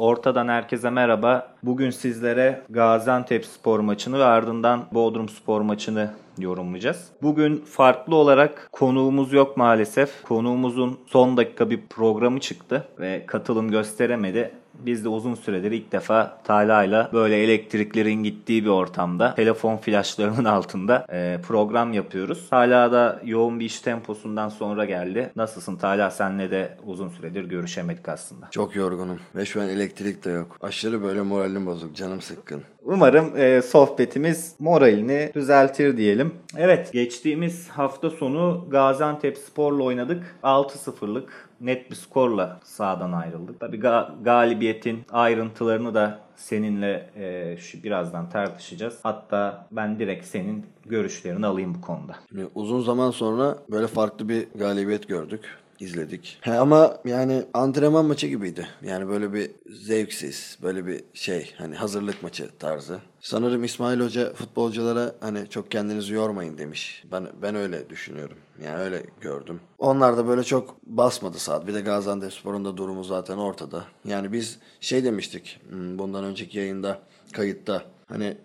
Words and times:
Ortadan 0.00 0.48
herkese 0.48 0.90
merhaba. 0.90 1.54
Bugün 1.62 1.90
sizlere 1.90 2.62
Gaziantep 2.70 3.46
spor 3.46 3.80
maçını 3.80 4.18
ve 4.18 4.24
ardından 4.24 4.84
Bodrum 4.92 5.28
spor 5.28 5.60
maçını 5.60 6.10
yorumlayacağız. 6.38 7.08
Bugün 7.22 7.56
farklı 7.56 8.16
olarak 8.16 8.68
konuğumuz 8.72 9.32
yok 9.32 9.56
maalesef. 9.56 10.22
Konuğumuzun 10.22 10.98
son 11.06 11.36
dakika 11.36 11.70
bir 11.70 11.80
programı 11.86 12.40
çıktı 12.40 12.88
ve 13.00 13.26
katılım 13.26 13.70
gösteremedi. 13.70 14.50
Biz 14.86 15.04
de 15.04 15.08
uzun 15.08 15.34
süredir 15.34 15.70
ilk 15.72 15.92
defa 15.92 16.38
Talha'yla 16.44 17.10
böyle 17.12 17.36
elektriklerin 17.36 18.22
gittiği 18.22 18.64
bir 18.64 18.70
ortamda 18.70 19.34
telefon 19.34 19.76
flaşlarının 19.76 20.44
altında 20.44 21.06
e, 21.12 21.40
program 21.42 21.92
yapıyoruz. 21.92 22.48
Talha 22.50 22.92
da 22.92 23.20
yoğun 23.24 23.60
bir 23.60 23.64
iş 23.64 23.80
temposundan 23.80 24.48
sonra 24.48 24.84
geldi. 24.84 25.32
Nasılsın 25.36 25.76
Talha? 25.76 26.10
Senle 26.10 26.50
de 26.50 26.78
uzun 26.86 27.08
süredir 27.08 27.44
görüşemedik 27.44 28.08
aslında. 28.08 28.48
Çok 28.50 28.76
yorgunum 28.76 29.18
ve 29.36 29.46
şu 29.46 29.62
an 29.62 29.68
elektrik 29.68 30.24
de 30.24 30.30
yok. 30.30 30.56
Aşırı 30.60 31.02
böyle 31.02 31.22
moralim 31.22 31.66
bozuk, 31.66 31.96
canım 31.96 32.20
sıkkın. 32.20 32.62
Umarım 32.84 33.36
e, 33.36 33.62
sohbetimiz 33.62 34.54
moralini 34.58 35.30
düzeltir 35.34 35.96
diyelim. 35.96 36.34
Evet 36.56 36.92
geçtiğimiz 36.92 37.68
hafta 37.68 38.10
sonu 38.10 38.66
Gaziantep 38.70 39.38
Spor'la 39.38 39.82
oynadık. 39.84 40.36
6-0'lık 40.42 41.48
net 41.60 41.90
bir 41.90 41.96
skorla 41.96 42.60
sahadan 42.64 43.12
ayrıldık. 43.12 43.60
Tabii 43.60 43.76
ga- 43.78 44.22
galibiyetin 44.24 44.98
ayrıntılarını 45.12 45.94
da 45.94 46.18
seninle 46.36 47.10
e, 47.16 47.56
şu 47.56 47.82
birazdan 47.82 48.30
tartışacağız. 48.30 48.98
Hatta 49.02 49.66
ben 49.72 49.98
direkt 49.98 50.26
senin 50.26 50.66
görüşlerini 50.86 51.46
alayım 51.46 51.74
bu 51.74 51.80
konuda. 51.80 52.16
Uzun 52.54 52.80
zaman 52.80 53.10
sonra 53.10 53.58
böyle 53.70 53.86
farklı 53.86 54.28
bir 54.28 54.46
galibiyet 54.54 55.08
gördük 55.08 55.40
izledik. 55.80 56.38
He, 56.40 56.52
ama 56.52 56.96
yani 57.04 57.42
antrenman 57.54 58.04
maçı 58.04 58.26
gibiydi. 58.26 58.68
Yani 58.82 59.08
böyle 59.08 59.32
bir 59.32 59.50
zevksiz, 59.70 60.58
böyle 60.62 60.86
bir 60.86 61.04
şey 61.14 61.54
hani 61.58 61.74
hazırlık 61.74 62.22
maçı 62.22 62.50
tarzı. 62.58 62.98
Sanırım 63.20 63.64
İsmail 63.64 64.00
Hoca 64.00 64.32
futbolculara 64.34 65.14
hani 65.20 65.48
çok 65.50 65.70
kendinizi 65.70 66.14
yormayın 66.14 66.58
demiş. 66.58 67.04
Ben 67.12 67.26
ben 67.42 67.54
öyle 67.54 67.90
düşünüyorum. 67.90 68.36
Yani 68.64 68.78
öyle 68.78 69.02
gördüm. 69.20 69.60
Onlar 69.78 70.16
da 70.16 70.28
böyle 70.28 70.44
çok 70.44 70.82
basmadı 70.86 71.38
saat. 71.38 71.66
Bir 71.66 71.74
de 71.74 71.80
Gaziantepspor'un 71.80 72.64
da 72.64 72.76
durumu 72.76 73.04
zaten 73.04 73.36
ortada. 73.36 73.84
Yani 74.04 74.32
biz 74.32 74.58
şey 74.80 75.04
demiştik 75.04 75.60
hmm, 75.68 75.98
bundan 75.98 76.24
önceki 76.24 76.58
yayında 76.58 77.00
kayıtta 77.32 77.82
hani 78.06 78.36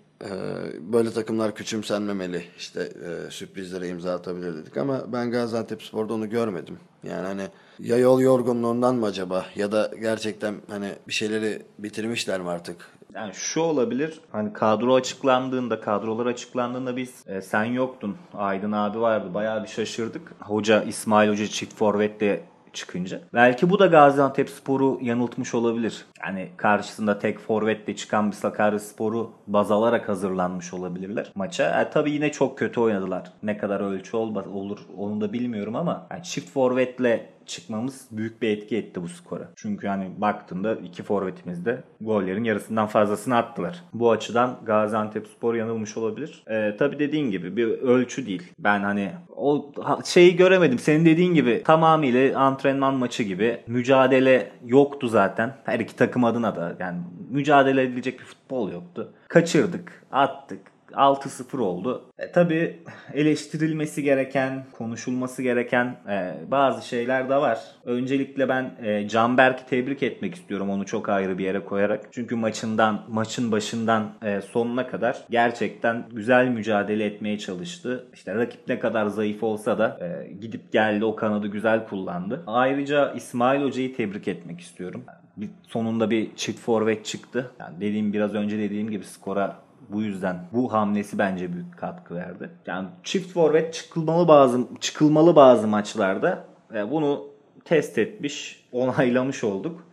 böyle 0.80 1.12
takımlar 1.12 1.56
küçümsenmemeli 1.56 2.44
işte 2.58 2.82
e, 2.82 3.32
sürprizlere 3.32 3.88
imza 3.88 4.14
atabilir 4.14 4.58
dedik 4.58 4.78
ama 4.78 5.14
ben 5.14 5.32
Gaziantep 5.32 5.84
Spor'da 5.84 6.14
onu 6.14 6.30
görmedim. 6.30 6.78
Yani 7.04 7.28
hani 7.28 7.48
ya 7.80 7.98
yol 7.98 8.22
yorgunluğundan 8.22 8.96
mı 8.96 9.06
acaba 9.06 9.46
ya 9.56 9.72
da 9.72 9.92
gerçekten 10.02 10.56
hani 10.70 10.92
bir 11.08 11.14
şeyleri 11.14 11.62
bitirmişler 11.80 12.42
mi 12.42 12.50
artık? 12.50 12.90
Yani 13.16 13.34
şu 13.34 13.62
olabilir. 13.62 14.20
Hani 14.32 14.54
kadro 14.54 14.96
açıklandığında, 14.96 15.82
kadrolar 15.82 16.26
açıklandığında 16.26 16.98
biz 16.98 17.24
e, 17.28 17.42
sen 17.42 17.64
yoktun. 17.64 18.18
Aydın 18.34 18.72
abi 18.72 19.02
vardı. 19.02 19.34
Bayağı 19.34 19.64
bir 19.64 19.68
şaşırdık. 19.68 20.22
Hoca 20.40 20.84
İsmail 20.84 21.30
Hoca 21.30 21.48
çift 21.48 21.76
forvetle 21.76 22.44
çıkınca. 22.76 23.22
Belki 23.34 23.70
bu 23.70 23.80
da 23.80 23.86
Gaziantep 23.86 24.50
Sporu 24.50 25.00
yanıltmış 25.02 25.56
olabilir. 25.56 26.06
Yani 26.24 26.50
karşısında 26.58 27.20
tek 27.20 27.40
forvetle 27.40 27.96
çıkan 27.96 28.32
bir 28.32 28.36
Sakarya 28.36 28.80
Sporu 28.80 29.32
baz 29.48 29.72
alarak 29.72 30.10
hazırlanmış 30.10 30.74
olabilirler 30.74 31.32
maça. 31.36 31.82
E, 31.82 31.90
tabii 31.90 32.12
yine 32.12 32.32
çok 32.32 32.58
kötü 32.58 32.80
oynadılar. 32.80 33.34
Ne 33.44 33.58
kadar 33.58 33.80
ölçü 33.80 34.18
olmaz, 34.18 34.48
olur 34.48 34.80
onu 34.98 35.22
da 35.22 35.34
bilmiyorum 35.34 35.76
ama 35.76 36.08
yani 36.12 36.24
çift 36.24 36.50
forvetle 36.50 37.35
çıkmamız 37.46 38.08
büyük 38.12 38.42
bir 38.42 38.50
etki 38.50 38.78
etti 38.78 39.02
bu 39.02 39.08
skora. 39.08 39.52
Çünkü 39.56 39.88
hani 39.88 40.12
baktığında 40.18 40.76
iki 40.76 41.04
forvetimiz 41.04 41.66
de 41.66 41.84
gollerin 42.02 42.44
yarısından 42.44 42.88
fazlasını 42.88 43.38
attılar. 43.38 43.84
Bu 43.94 44.12
açıdan 44.12 44.60
Gaziantep 44.66 45.28
Spor 45.28 45.56
yanılmış 45.56 45.98
olabilir. 45.98 46.44
Ee, 46.48 46.76
tabii 46.80 47.00
dediğin 47.00 47.32
gibi 47.32 47.58
bir 47.58 47.68
ölçü 47.68 48.26
değil. 48.26 48.44
Ben 48.60 48.80
hani 48.80 49.12
o 49.36 49.72
şeyi 50.06 50.36
göremedim. 50.36 50.80
Senin 50.80 51.06
dediğin 51.06 51.34
gibi 51.34 51.64
tamamıyla 51.66 52.40
antrenman 52.40 52.94
maçı 52.94 53.24
gibi 53.24 53.62
mücadele 53.68 54.52
yoktu 54.66 55.08
zaten. 55.08 55.58
Her 55.64 55.80
iki 55.80 55.96
takım 55.96 56.24
adına 56.24 56.56
da 56.56 56.76
yani 56.80 57.00
mücadele 57.30 57.84
edilecek 57.84 58.20
bir 58.20 58.26
futbol 58.26 58.72
yoktu. 58.72 59.14
Kaçırdık, 59.28 60.04
attık, 60.12 60.60
6-0 60.96 61.58
oldu. 61.58 62.12
E, 62.20 62.32
tabii 62.32 62.84
eleştirilmesi 63.14 64.04
gereken, 64.04 64.66
konuşulması 64.72 65.42
gereken 65.42 65.86
e, 66.10 66.34
bazı 66.52 66.88
şeyler 66.88 67.30
de 67.30 67.36
var. 67.36 67.60
Öncelikle 67.86 68.50
ben 68.50 68.76
e, 68.84 69.08
Canberk'i 69.08 69.66
tebrik 69.66 70.04
etmek 70.04 70.36
istiyorum 70.36 70.70
onu 70.70 70.86
çok 70.86 71.10
ayrı 71.10 71.38
bir 71.38 71.44
yere 71.44 71.66
koyarak. 71.66 72.06
Çünkü 72.12 72.36
maçından, 72.36 73.02
maçın 73.10 73.52
başından 73.52 74.14
e, 74.24 74.42
sonuna 74.42 74.88
kadar 74.88 75.26
gerçekten 75.30 76.06
güzel 76.12 76.48
mücadele 76.48 77.06
etmeye 77.06 77.38
çalıştı. 77.38 78.08
İşte 78.14 78.36
rakip 78.36 78.68
ne 78.68 78.80
kadar 78.80 79.08
zayıf 79.08 79.44
olsa 79.44 79.80
da 79.80 80.00
e, 80.02 80.34
gidip 80.34 80.72
geldi 80.72 81.06
o 81.06 81.16
kanadı 81.16 81.48
güzel 81.48 81.88
kullandı. 81.88 82.44
Ayrıca 82.48 83.14
İsmail 83.14 83.64
Hoca'yı 83.64 83.96
tebrik 83.96 84.28
etmek 84.28 84.60
istiyorum. 84.62 85.04
Bir, 85.38 85.50
sonunda 85.68 86.10
bir 86.10 86.36
çift 86.36 86.60
forvet 86.60 87.06
çıktı. 87.06 87.52
Yani 87.60 87.76
dediğim 87.82 88.14
biraz 88.14 88.34
önce 88.34 88.58
dediğim 88.58 88.90
gibi 88.90 89.04
skora 89.04 89.65
bu 89.90 90.02
yüzden 90.02 90.40
bu 90.54 90.74
hamlesi 90.74 91.18
bence 91.18 91.54
büyük 91.54 91.78
katkı 91.78 92.16
verdi. 92.16 92.50
Yani 92.66 92.88
çift 93.04 93.34
forvet 93.34 93.74
çıkılmalı 93.74 94.28
bazı 94.28 94.60
çıkılmalı 94.80 95.36
bazı 95.36 95.68
maçlarda 95.68 96.46
e, 96.74 96.92
bunu 96.92 97.28
test 97.66 97.98
etmiş, 97.98 98.66
onaylamış 98.72 99.44
olduk. 99.44 99.88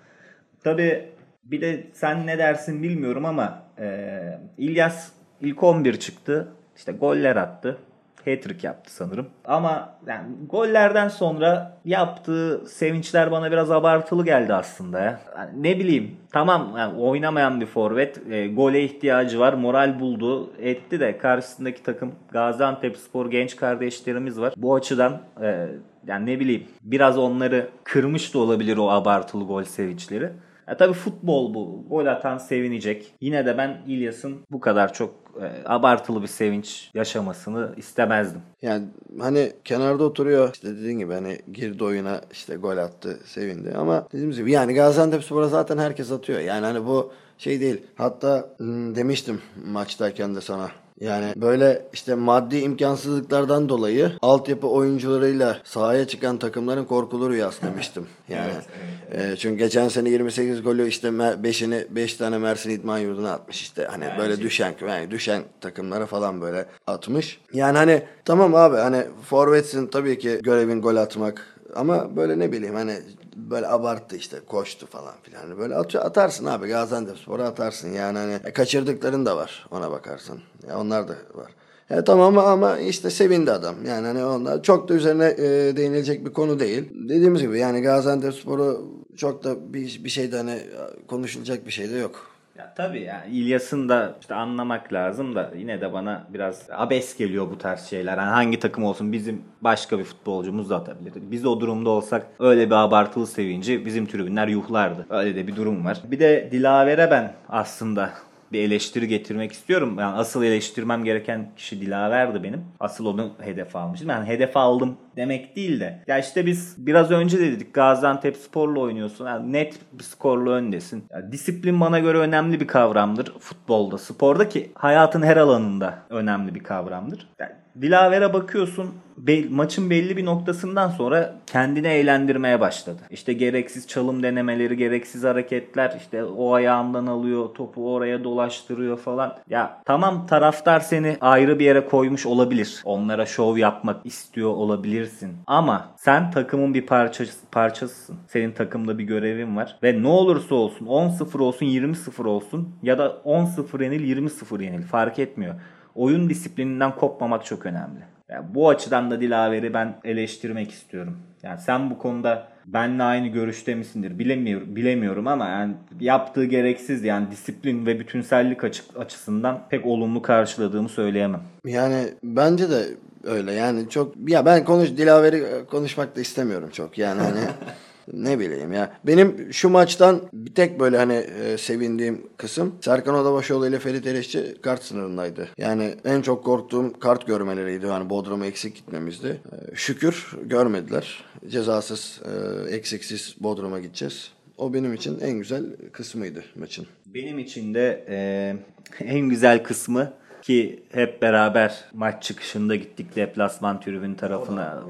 Tabi 0.64 1.08
bir 1.44 1.60
de 1.60 1.86
sen 1.92 2.26
ne 2.26 2.38
dersin 2.38 2.82
bilmiyorum 2.82 3.24
ama 3.24 3.62
e, 3.78 4.18
İlyas 4.58 5.12
ilk 5.40 5.62
11 5.62 6.00
çıktı. 6.00 6.52
İşte 6.76 6.92
goller 6.92 7.36
attı 7.36 7.78
hat-trick 8.26 8.66
yaptı 8.66 8.94
sanırım. 8.94 9.26
Ama 9.44 9.94
yani 10.06 10.26
gollerden 10.50 11.08
sonra 11.08 11.76
yaptığı 11.84 12.66
sevinçler 12.66 13.30
bana 13.30 13.50
biraz 13.50 13.70
abartılı 13.70 14.24
geldi 14.24 14.54
aslında 14.54 15.00
ya. 15.00 15.20
Yani 15.38 15.62
ne 15.62 15.78
bileyim 15.78 16.16
tamam 16.32 16.74
yani 16.76 17.00
oynamayan 17.00 17.60
bir 17.60 17.66
forvet 17.66 18.30
e, 18.30 18.48
gole 18.48 18.84
ihtiyacı 18.84 19.40
var 19.40 19.52
moral 19.52 20.00
buldu 20.00 20.52
etti 20.58 21.00
de 21.00 21.18
karşısındaki 21.18 21.82
takım 21.82 22.12
Gaziantep 22.30 22.96
Spor 22.96 23.30
genç 23.30 23.56
kardeşlerimiz 23.56 24.40
var. 24.40 24.54
Bu 24.56 24.74
açıdan 24.74 25.20
e, 25.42 25.68
yani 26.06 26.26
ne 26.26 26.40
bileyim 26.40 26.64
biraz 26.82 27.18
onları 27.18 27.68
kırmış 27.84 28.34
da 28.34 28.38
olabilir 28.38 28.76
o 28.76 28.90
abartılı 28.90 29.44
gol 29.44 29.64
sevinçleri. 29.64 30.30
Ya 30.68 30.76
tabii 30.76 30.92
futbol 30.92 31.54
bu. 31.54 31.84
Gol 31.90 32.06
atan 32.06 32.38
sevinecek. 32.38 33.14
Yine 33.20 33.46
de 33.46 33.58
ben 33.58 33.80
İlyas'ın 33.86 34.36
bu 34.50 34.60
kadar 34.60 34.92
çok 34.92 35.14
e, 35.40 35.68
abartılı 35.68 36.22
bir 36.22 36.26
sevinç 36.26 36.90
yaşamasını 36.94 37.74
istemezdim. 37.76 38.40
Yani 38.62 38.84
hani 39.20 39.52
kenarda 39.64 40.04
oturuyor 40.04 40.50
işte 40.54 40.76
dediğin 40.76 40.98
gibi 40.98 41.12
hani 41.12 41.38
girdi 41.52 41.84
oyuna 41.84 42.20
işte 42.32 42.56
gol 42.56 42.76
attı 42.76 43.20
sevindi 43.24 43.72
ama 43.76 44.06
dediğimiz 44.12 44.36
gibi 44.36 44.52
yani 44.52 44.74
Gaziantep 44.74 45.24
Spor'a 45.24 45.48
zaten 45.48 45.78
herkes 45.78 46.12
atıyor. 46.12 46.40
Yani 46.40 46.66
hani 46.66 46.86
bu 46.86 47.12
şey 47.38 47.60
değil. 47.60 47.80
Hatta 47.94 48.48
hmm, 48.56 48.94
demiştim 48.94 49.40
maçtayken 49.66 50.34
de 50.34 50.40
sana 50.40 50.70
yani 51.00 51.32
böyle 51.36 51.82
işte 51.92 52.14
maddi 52.14 52.58
imkansızlıklardan 52.58 53.68
dolayı 53.68 54.12
altyapı 54.22 54.66
oyuncularıyla 54.66 55.58
sahaya 55.64 56.06
çıkan 56.06 56.38
takımların 56.38 56.84
korkulu 56.84 57.30
rüyası 57.30 57.62
demiştim. 57.62 58.06
Yani 58.28 58.50
evet, 58.54 58.64
evet. 59.12 59.32
E, 59.32 59.36
çünkü 59.36 59.58
geçen 59.58 59.88
sene 59.88 60.10
28 60.10 60.62
golü 60.62 60.88
işte 60.88 61.08
5'ini 61.08 61.84
5 61.90 62.14
tane 62.14 62.38
Mersin 62.38 62.70
İdman 62.70 62.98
Yurdu'na 62.98 63.32
atmış 63.32 63.62
işte 63.62 63.84
hani 63.90 64.04
yani 64.04 64.18
böyle 64.18 64.36
şey. 64.36 64.44
düşen 64.44 64.74
yani 64.88 65.10
düşen 65.10 65.42
takımlara 65.60 66.06
falan 66.06 66.40
böyle 66.40 66.66
atmış. 66.86 67.40
Yani 67.52 67.78
hani 67.78 68.02
tamam 68.24 68.54
abi 68.54 68.76
hani 68.76 69.04
forvetsin 69.22 69.86
tabii 69.86 70.18
ki 70.18 70.40
görevin 70.42 70.82
gol 70.82 70.96
atmak 70.96 71.46
ama 71.74 72.16
böyle 72.16 72.38
ne 72.38 72.52
bileyim 72.52 72.74
hani 72.74 72.98
böyle 73.36 73.68
abarttı 73.68 74.16
işte 74.16 74.40
koştu 74.46 74.86
falan 74.86 75.14
filan. 75.22 75.40
Hani 75.40 75.58
böyle 75.58 75.74
at, 75.74 75.94
atarsın 75.94 76.46
abi 76.46 76.68
Gaziantep 76.68 77.18
Spor'a 77.18 77.44
atarsın. 77.44 77.92
Yani 77.92 78.18
hani 78.18 78.38
e, 78.44 78.52
kaçırdıkların 78.52 79.26
da 79.26 79.36
var 79.36 79.66
ona 79.70 79.90
bakarsan. 79.90 80.38
Ya 80.68 80.78
onlar 80.78 81.08
da 81.08 81.16
var. 81.34 81.52
Ya 81.90 82.04
tamam 82.04 82.38
ama 82.38 82.78
işte 82.78 83.10
sevindi 83.10 83.52
adam. 83.52 83.74
Yani 83.86 84.06
hani 84.06 84.24
onlar 84.24 84.62
çok 84.62 84.88
da 84.88 84.94
üzerine 84.94 85.34
e, 85.38 85.76
değinilecek 85.76 86.26
bir 86.26 86.32
konu 86.32 86.60
değil. 86.60 86.90
Dediğimiz 87.08 87.42
gibi 87.42 87.58
yani 87.58 87.82
Gaziantep 87.82 88.34
Spor'u 88.34 88.88
çok 89.16 89.44
da 89.44 89.72
bir, 89.74 90.04
bir 90.04 90.10
şeyde 90.10 90.36
hani 90.36 90.62
konuşulacak 91.08 91.66
bir 91.66 91.72
şey 91.72 91.90
de 91.90 91.96
yok. 91.96 92.31
Ya 92.58 92.74
tabii 92.76 93.00
yani 93.00 93.30
İlyas'ın 93.30 93.88
da 93.88 94.14
işte 94.20 94.34
anlamak 94.34 94.92
lazım 94.92 95.34
da 95.34 95.50
yine 95.56 95.80
de 95.80 95.92
bana 95.92 96.26
biraz 96.34 96.70
abes 96.70 97.16
geliyor 97.16 97.50
bu 97.50 97.58
tarz 97.58 97.80
şeyler. 97.80 98.18
Yani 98.18 98.30
hangi 98.30 98.58
takım 98.58 98.84
olsun 98.84 99.12
bizim 99.12 99.42
başka 99.60 99.98
bir 99.98 100.04
futbolcumuz 100.04 100.70
da 100.70 100.76
atabilir. 100.76 101.12
Biz 101.16 101.46
o 101.46 101.60
durumda 101.60 101.90
olsak 101.90 102.26
öyle 102.38 102.66
bir 102.66 102.74
abartılı 102.74 103.26
sevinci 103.26 103.86
bizim 103.86 104.06
tribünler 104.06 104.48
yuhlardı. 104.48 105.06
Öyle 105.10 105.36
de 105.36 105.46
bir 105.46 105.56
durum 105.56 105.84
var. 105.84 106.00
Bir 106.04 106.20
de 106.20 106.48
Dilaver'e 106.52 107.10
ben 107.10 107.32
aslında 107.48 108.10
bir 108.52 108.62
eleştiri 108.62 109.08
getirmek 109.08 109.52
istiyorum. 109.52 109.96
Yani 109.98 110.16
asıl 110.16 110.42
eleştirmem 110.44 111.04
gereken 111.04 111.50
kişi 111.56 111.80
Dilaver'di 111.80 112.42
benim. 112.42 112.64
Asıl 112.80 113.06
onu 113.06 113.32
hedef 113.40 113.76
almıştım. 113.76 114.10
Yani 114.10 114.28
hedef 114.28 114.56
aldım 114.56 114.96
demek 115.16 115.56
değil 115.56 115.80
de. 115.80 116.04
Ya 116.06 116.18
işte 116.18 116.46
biz 116.46 116.86
biraz 116.86 117.10
önce 117.10 117.38
de 117.38 117.52
dedik 117.52 117.74
Gaziantep 117.74 118.36
sporla 118.36 118.80
oynuyorsun. 118.80 119.26
Yani 119.26 119.52
net 119.52 119.78
bir 119.92 120.04
skorla 120.04 120.50
öndesin. 120.50 121.04
Ya 121.10 121.32
disiplin 121.32 121.80
bana 121.80 121.98
göre 121.98 122.18
önemli 122.18 122.60
bir 122.60 122.66
kavramdır 122.66 123.32
futbolda, 123.38 123.98
sporda 123.98 124.48
ki 124.48 124.72
hayatın 124.74 125.22
her 125.22 125.36
alanında 125.36 125.98
önemli 126.10 126.54
bir 126.54 126.62
kavramdır. 126.62 127.28
Yani 127.38 127.52
Dilaver'e 127.80 128.32
bakıyorsun 128.32 128.90
be, 129.18 129.44
maçın 129.50 129.90
belli 129.90 130.16
bir 130.16 130.24
noktasından 130.24 130.88
sonra 130.88 131.34
kendini 131.46 131.86
eğlendirmeye 131.86 132.60
başladı. 132.60 133.00
İşte 133.10 133.32
gereksiz 133.32 133.88
çalım 133.88 134.22
denemeleri, 134.22 134.76
gereksiz 134.76 135.24
hareketler, 135.24 135.96
işte 136.00 136.24
o 136.24 136.54
ayağından 136.54 137.06
alıyor, 137.06 137.54
topu 137.54 137.94
oraya 137.94 138.24
dolaştırıyor 138.24 138.98
falan. 138.98 139.36
Ya 139.50 139.82
tamam 139.84 140.26
taraftar 140.26 140.80
seni 140.80 141.16
ayrı 141.20 141.58
bir 141.58 141.64
yere 141.64 141.86
koymuş 141.86 142.26
olabilir. 142.26 142.82
Onlara 142.84 143.26
şov 143.26 143.56
yapmak 143.56 144.06
istiyor 144.06 144.50
olabilirsin. 144.50 145.32
Ama 145.46 145.88
sen 145.96 146.30
takımın 146.30 146.74
bir 146.74 146.86
parçası, 146.86 147.46
parçasısın. 147.52 148.16
Senin 148.28 148.52
takımda 148.52 148.98
bir 148.98 149.04
görevin 149.04 149.56
var. 149.56 149.78
Ve 149.82 150.02
ne 150.02 150.08
olursa 150.08 150.54
olsun 150.54 150.86
10-0 150.86 151.38
olsun 151.38 151.66
20-0 151.66 152.26
olsun 152.26 152.74
ya 152.82 152.98
da 152.98 153.06
10-0 153.24 153.84
yenil 153.84 154.16
20-0 154.16 154.62
yenil 154.62 154.82
fark 154.82 155.18
etmiyor 155.18 155.54
oyun 155.94 156.30
disiplininden 156.30 156.96
kopmamak 156.96 157.44
çok 157.44 157.66
önemli. 157.66 158.00
Yani 158.28 158.46
bu 158.54 158.68
açıdan 158.68 159.10
da 159.10 159.20
Dilaver'i 159.20 159.74
ben 159.74 159.94
eleştirmek 160.04 160.70
istiyorum. 160.70 161.18
Yani 161.42 161.60
sen 161.60 161.90
bu 161.90 161.98
konuda 161.98 162.48
benle 162.66 163.02
aynı 163.02 163.26
görüşte 163.26 163.74
misindir 163.74 164.18
bilemiyorum 164.18 164.76
bilemiyorum 164.76 165.26
ama 165.26 165.48
yani 165.48 165.74
yaptığı 166.00 166.44
gereksiz 166.44 167.04
yani 167.04 167.30
disiplin 167.30 167.86
ve 167.86 168.00
bütünsellik 168.00 168.64
açık 168.64 168.96
açısından 168.96 169.62
pek 169.70 169.86
olumlu 169.86 170.22
karşıladığımı 170.22 170.88
söyleyemem. 170.88 171.40
Yani 171.66 172.08
bence 172.24 172.70
de 172.70 172.84
öyle 173.24 173.52
yani 173.52 173.88
çok 173.88 174.30
ya 174.30 174.46
ben 174.46 174.64
konuş 174.64 174.90
Dilaver'i 174.90 175.66
konuşmak 175.70 176.16
da 176.16 176.20
istemiyorum 176.20 176.70
çok 176.72 176.98
yani 176.98 177.20
hani 177.20 177.40
ne 178.12 178.38
bileyim 178.38 178.72
ya. 178.72 178.96
Benim 179.06 179.52
şu 179.52 179.68
maçtan 179.68 180.22
bir 180.32 180.54
tek 180.54 180.80
böyle 180.80 180.96
hani 180.96 181.14
e, 181.14 181.58
sevindiğim 181.58 182.26
kısım 182.36 182.74
Serkan 182.80 183.14
Odabaşoğlu 183.14 183.68
ile 183.68 183.78
Ferit 183.78 184.06
Eleşçi 184.06 184.54
kart 184.62 184.82
sınırındaydı. 184.82 185.48
Yani 185.58 185.94
en 186.04 186.22
çok 186.22 186.44
korktuğum 186.44 187.00
kart 187.00 187.26
görmeleriydi. 187.26 187.86
Yani 187.86 188.10
Bodrum'a 188.10 188.46
eksik 188.46 188.76
gitmemizdi. 188.76 189.28
E, 189.28 189.76
şükür 189.76 190.30
görmediler. 190.42 191.24
Cezasız, 191.48 192.20
e, 192.24 192.74
eksiksiz 192.74 193.34
Bodrum'a 193.40 193.80
gideceğiz. 193.80 194.30
O 194.58 194.74
benim 194.74 194.94
için 194.94 195.20
en 195.20 195.32
güzel 195.32 195.64
kısmıydı 195.92 196.44
maçın. 196.56 196.86
Benim 197.06 197.38
için 197.38 197.74
de 197.74 198.04
e, 198.08 198.56
en 199.04 199.28
güzel 199.28 199.62
kısmı 199.62 200.12
ki 200.42 200.82
hep 200.92 201.22
beraber 201.22 201.84
maç 201.92 202.22
çıkışında 202.22 202.76
gittik 202.76 203.16
deplasman 203.16 203.80
tribün 203.80 204.14
tarafına. 204.14 204.82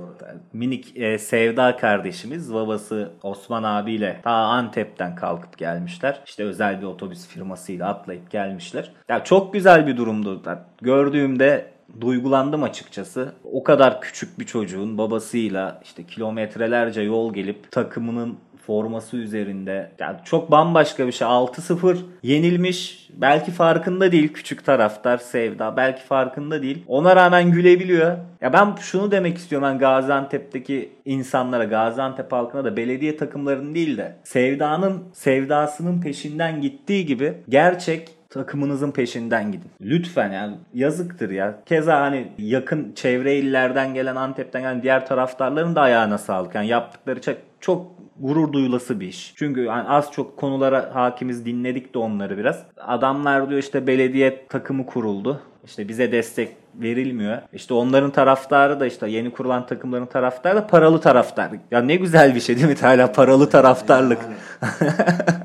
Minik 0.53 0.97
e, 0.97 1.19
Sevda 1.19 1.77
kardeşimiz 1.77 2.55
babası 2.55 3.11
Osman 3.23 3.63
abiyle 3.63 4.21
ta 4.23 4.31
Antep'ten 4.31 5.15
kalkıp 5.15 5.59
gelmişler. 5.59 6.21
İşte 6.27 6.45
özel 6.45 6.81
bir 6.81 6.87
otobüs 6.87 7.27
firmasıyla 7.27 7.89
atlayıp 7.89 8.31
gelmişler. 8.31 8.93
Ya 9.09 9.25
çok 9.25 9.53
güzel 9.53 9.87
bir 9.87 9.97
durumdu. 9.97 10.43
Gördüğümde 10.81 11.73
duygulandım 12.01 12.63
açıkçası. 12.63 13.33
O 13.53 13.63
kadar 13.63 14.01
küçük 14.01 14.39
bir 14.39 14.47
çocuğun 14.47 14.99
babasıyla 14.99 15.81
işte 15.85 16.07
kilometrelerce 16.07 17.03
yol 17.03 17.35
gelip 17.35 17.73
takımının 17.73 18.37
forması 18.67 19.17
üzerinde. 19.17 19.91
Yani 19.99 20.17
çok 20.25 20.51
bambaşka 20.51 21.07
bir 21.07 21.13
şey. 21.13 21.29
6-0 21.29 21.97
yenilmiş. 22.23 23.09
Belki 23.17 23.51
farkında 23.51 24.13
değil 24.13 24.33
küçük 24.33 24.65
taraftar 24.65 25.19
Sevda. 25.19 25.77
Belki 25.77 26.03
farkında 26.03 26.63
değil. 26.63 26.85
Ona 26.89 27.17
rağmen 27.17 27.51
gülebiliyor. 27.51 28.17
Ya 28.41 28.53
ben 28.53 28.75
şunu 28.81 29.11
demek 29.11 29.39
istiyorum. 29.39 29.69
Ben 29.69 29.79
Gaziantep'teki 29.79 30.93
insanlara, 31.05 31.65
Gaziantep 31.65 32.33
halkına 32.33 32.65
da 32.65 32.77
belediye 32.77 33.17
takımlarının 33.17 33.75
değil 33.75 33.97
de 33.97 34.17
Sevda'nın 34.25 35.03
sevdasının 35.13 36.01
peşinden 36.01 36.61
gittiği 36.61 37.07
gibi 37.07 37.35
gerçek 37.49 38.09
takımınızın 38.33 38.91
peşinden 38.91 39.53
gidin. 39.53 39.71
Lütfen 39.81 40.33
yani 40.33 40.57
yazıktır 40.75 41.31
ya. 41.31 41.59
Keza 41.67 42.01
hani 42.01 42.29
yakın 42.39 42.93
çevre 42.95 43.37
illerden 43.37 43.95
gelen 43.95 44.17
Antep'ten 44.17 44.63
gelen 44.63 44.83
diğer 44.83 45.07
taraftarların 45.07 45.75
da 45.75 45.81
ayağına 45.81 46.19
sağlık. 46.19 46.55
Yani 46.55 46.67
yaptıkları 46.69 47.21
çok, 47.21 47.37
çok 47.61 48.02
gurur 48.23 48.53
duyulası 48.53 49.01
bir 49.01 49.09
iş. 49.09 49.35
Çünkü 49.37 49.61
yani 49.61 49.89
az 49.89 50.13
çok 50.13 50.37
konulara 50.37 50.91
hakimiz 50.95 51.47
dinledik 51.47 51.95
de 51.95 51.99
onları 51.99 52.39
biraz. 52.39 52.63
Adamlar 52.77 53.49
diyor 53.51 53.61
işte 53.61 53.87
belediye 53.87 54.47
takımı 54.49 54.87
kuruldu. 54.87 55.41
İşte 55.65 55.89
bize 55.89 56.13
destek 56.13 56.57
verilmiyor. 56.75 57.39
İşte 57.53 57.75
onların 57.75 58.11
taraftarı 58.11 58.81
da 58.81 58.87
işte 58.87 59.09
yeni 59.09 59.33
kurulan 59.33 59.67
takımların 59.67 60.07
taraftarı 60.07 60.57
da 60.57 60.67
paralı 60.67 61.01
taraftar. 61.01 61.51
Ya 61.71 61.83
ne 61.83 61.97
güzel 61.97 62.35
bir 62.35 62.41
şey 62.41 62.57
değil 62.57 62.69
mi 62.69 62.77
hala 62.81 63.13
paralı 63.13 63.51
taraftarlık. 63.51 64.19
Yani, 64.23 64.93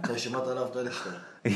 taşıma 0.07 0.43
taraftar 0.43 0.85
işte. 0.85 1.09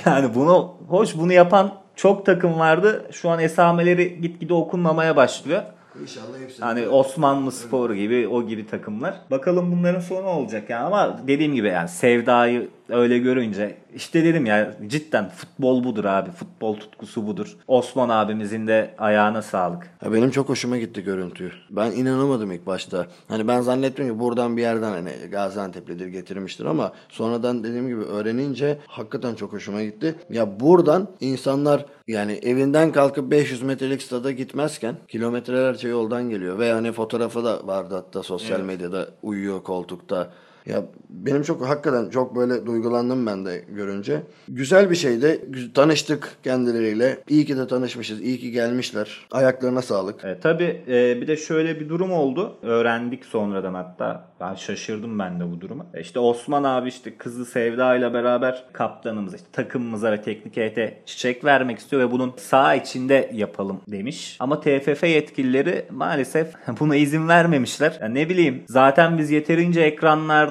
Yani 0.10 0.36
bunu 0.36 0.74
hoş 0.88 1.18
bunu 1.18 1.34
yapan 1.34 1.72
çok 1.96 2.26
takım 2.26 2.60
vardı. 2.60 3.06
Şu 3.12 3.30
an 3.30 3.40
esameleri 3.40 4.22
gitgide 4.22 4.54
okunmamaya 4.54 5.16
başlıyor. 5.16 5.62
İnşallah 6.02 6.40
hepsi. 6.40 6.62
Hani 6.62 6.88
Osmanlı 6.88 7.52
Spor 7.52 7.94
gibi 7.94 8.28
o 8.28 8.48
gibi 8.48 8.68
takımlar. 8.68 9.16
Bakalım 9.32 9.72
bunların 9.72 10.00
sonu 10.00 10.28
olacak 10.28 10.70
yani 10.70 10.84
ama 10.84 11.28
dediğim 11.28 11.56
gibi 11.56 11.68
yani 11.68 11.90
sevdayı 11.90 12.70
öyle 12.92 13.18
görünce 13.18 13.78
işte 13.96 14.24
dedim 14.24 14.46
ya 14.46 14.74
cidden 14.88 15.30
futbol 15.30 15.84
budur 15.84 16.06
abi. 16.06 16.32
Futbol 16.32 16.76
tutkusu 16.76 17.28
budur. 17.28 17.58
Osman 17.68 18.10
abimizin 18.10 18.68
de 18.68 18.96
ayağına 18.98 19.42
sağlık. 19.42 19.90
Ya 20.06 20.14
benim 20.14 20.32
çok 20.32 20.50
hoşuma 20.50 20.78
gitti 20.78 21.04
görüntü. 21.04 21.52
Ben 21.70 21.92
inanamadım 21.92 22.52
ilk 22.52 22.66
başta. 22.66 23.08
Hani 23.28 23.48
ben 23.48 23.62
zannettim 23.62 24.08
ki 24.08 24.20
buradan 24.20 24.58
bir 24.58 24.62
yerden 24.62 24.92
hani 24.92 25.12
Gaziantep'lidir 25.32 26.08
getirmiştir 26.08 26.66
ama 26.66 26.92
sonradan 27.10 27.64
dediğim 27.64 27.88
gibi 27.88 28.02
öğrenince 28.02 28.78
hakikaten 28.88 29.36
çok 29.36 29.54
hoşuma 29.54 29.84
gitti. 29.84 30.16
Ya 30.30 30.60
buradan 30.60 31.08
insanlar 31.20 31.86
yani 32.08 32.32
evinden 32.32 32.92
kalkıp 32.92 33.32
500 33.32 33.62
metrelik 33.62 34.02
stada 34.02 34.32
gitmezken 34.32 34.96
kilometrelerce 35.08 35.88
yoldan 35.88 36.30
geliyor 36.30 36.60
ve 36.60 36.72
hani 36.72 36.92
fotoğrafı 36.92 37.44
da 37.44 37.68
vardı 37.68 37.96
hatta 37.96 38.24
sosyal 38.24 38.60
Evet. 38.60 38.68
medyada 38.68 39.08
uyuyor 39.22 39.64
koltukta. 39.64 40.34
Ya 40.66 40.84
benim 41.10 41.44
çok 41.44 41.68
hakikaten 41.68 42.10
çok 42.10 42.36
böyle 42.36 42.66
duygulandım 42.66 43.26
ben 43.26 43.46
de 43.46 43.66
görünce. 43.70 44.22
Güzel 44.48 44.90
bir 44.90 44.96
şeydi. 44.96 45.42
Tanıştık 45.74 46.38
kendileriyle. 46.44 47.18
İyi 47.30 47.46
ki 47.46 47.58
de 47.58 47.68
tanışmışız. 47.68 48.22
İyi 48.22 48.40
ki 48.40 48.52
gelmişler. 48.52 49.28
Ayaklarına 49.32 49.82
sağlık. 49.82 50.26
E, 50.26 50.40
tabii 50.40 50.82
e, 50.88 51.22
bir 51.22 51.28
de 51.28 51.38
şöyle 51.38 51.80
bir 51.80 51.90
durum 51.90 52.12
oldu. 52.12 52.58
Öğrendik 52.62 53.26
sonradan 53.26 53.74
hatta. 53.74 54.32
Ben 54.42 54.56
şaşırdım 54.56 55.20
ben 55.20 55.40
de 55.40 55.52
bu 55.52 55.62
duruma. 55.62 55.86
E, 55.94 56.02
işte 56.02 56.20
Osman 56.20 56.64
abi 56.64 56.90
işte 56.90 57.18
kızı 57.18 57.46
Sevda 57.46 57.96
ile 57.96 58.14
beraber 58.14 58.64
kaptanımıza, 58.74 59.36
işte 59.36 59.48
takımımıza 59.52 60.12
ve 60.12 60.22
teknik 60.22 60.58
heyete 60.58 61.02
çiçek 61.06 61.46
vermek 61.46 61.80
istiyor 61.80 62.02
ve 62.02 62.12
bunun 62.12 62.34
sağ 62.38 62.76
içinde 62.76 63.32
yapalım 63.34 63.82
demiş. 63.88 64.38
Ama 64.40 64.60
TFF 64.62 65.04
yetkilileri 65.04 65.86
maalesef 65.92 66.48
buna 66.80 66.96
izin 66.96 67.28
vermemişler. 67.28 67.98
Ya 68.02 68.08
ne 68.08 68.30
bileyim 68.30 68.64
zaten 68.68 69.18
biz 69.18 69.32
yeterince 69.32 69.82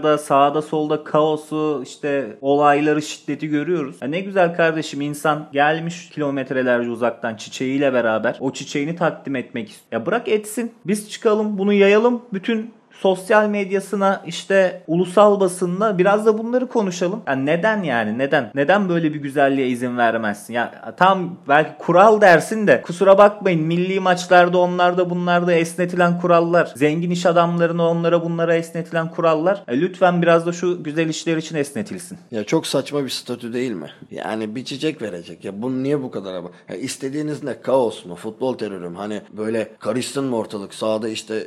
ekranlarda 0.01 0.19
sağda 0.19 0.63
solda 0.63 1.05
kaosu 1.05 1.83
işte 1.85 2.39
olayları 2.41 3.03
şiddeti 3.03 3.49
görüyoruz. 3.49 3.97
Ya 4.03 4.09
ne 4.09 4.21
güzel 4.21 4.57
kardeşim 4.57 5.01
insan 5.01 5.49
gelmiş 5.53 6.11
kilometrelerce 6.11 6.91
uzaktan 6.91 7.37
çiçeğiyle 7.37 7.93
beraber 7.93 8.37
o 8.41 8.53
çiçeğini 8.53 8.97
takdim 8.97 9.37
etmek 9.37 9.69
istiyor. 9.69 10.01
Ya 10.01 10.07
bırak 10.07 10.29
etsin. 10.29 10.73
Biz 10.87 11.11
çıkalım 11.11 11.59
bunu 11.59 11.73
yayalım. 11.73 12.23
Bütün 12.33 12.73
sosyal 13.03 13.49
medyasına 13.49 14.23
işte 14.27 14.83
ulusal 14.87 15.41
basınla 15.41 15.99
biraz 15.99 16.27
da 16.27 16.39
bunları 16.39 16.69
konuşalım. 16.69 17.23
Yani 17.27 17.47
neden 17.47 17.83
yani 17.83 18.19
neden? 18.19 18.51
Neden 18.55 18.89
böyle 18.89 19.15
bir 19.15 19.19
güzelliğe 19.19 19.69
izin 19.69 19.99
vermezsin? 19.99 20.55
Ya 20.55 20.95
tam 20.97 21.37
belki 21.49 21.71
kural 21.79 22.21
dersin 22.21 22.67
de 22.67 22.83
kusura 22.83 23.19
bakmayın 23.19 23.63
milli 23.63 24.01
maçlarda 24.01 24.59
onlarda 24.59 25.11
bunlarda 25.11 25.53
esnetilen 25.53 26.21
kurallar. 26.21 26.73
Zengin 26.77 27.11
iş 27.11 27.27
adamlarına 27.27 27.89
onlara 27.91 28.25
bunlara 28.25 28.57
esnetilen 28.57 29.11
kurallar. 29.11 29.63
E, 29.69 29.81
lütfen 29.81 30.23
biraz 30.23 30.47
da 30.47 30.53
şu 30.53 30.83
güzel 30.83 31.09
işler 31.09 31.37
için 31.37 31.57
esnetilsin. 31.57 32.19
Ya 32.31 32.45
çok 32.45 32.67
saçma 32.67 33.05
bir 33.05 33.09
statü 33.11 33.53
değil 33.53 33.73
mi? 33.73 33.91
Yani 34.11 34.55
bir 34.55 34.65
çiçek 34.65 35.03
verecek. 35.03 35.45
Ya 35.45 35.63
bunu 35.63 35.83
niye 35.83 36.03
bu 36.03 36.11
kadar 36.11 36.35
ama? 36.35 36.51
Ya 36.69 36.77
istediğiniz 36.77 37.43
ne? 37.43 37.61
Kaos 37.61 38.05
mu? 38.05 38.15
Futbol 38.15 38.59
terörü 38.59 38.89
mü? 38.89 38.97
Hani 38.97 39.21
böyle 39.33 39.69
karışsın 39.79 40.25
mı 40.25 40.37
ortalık? 40.37 40.75
Sağda 40.75 41.09
işte 41.09 41.47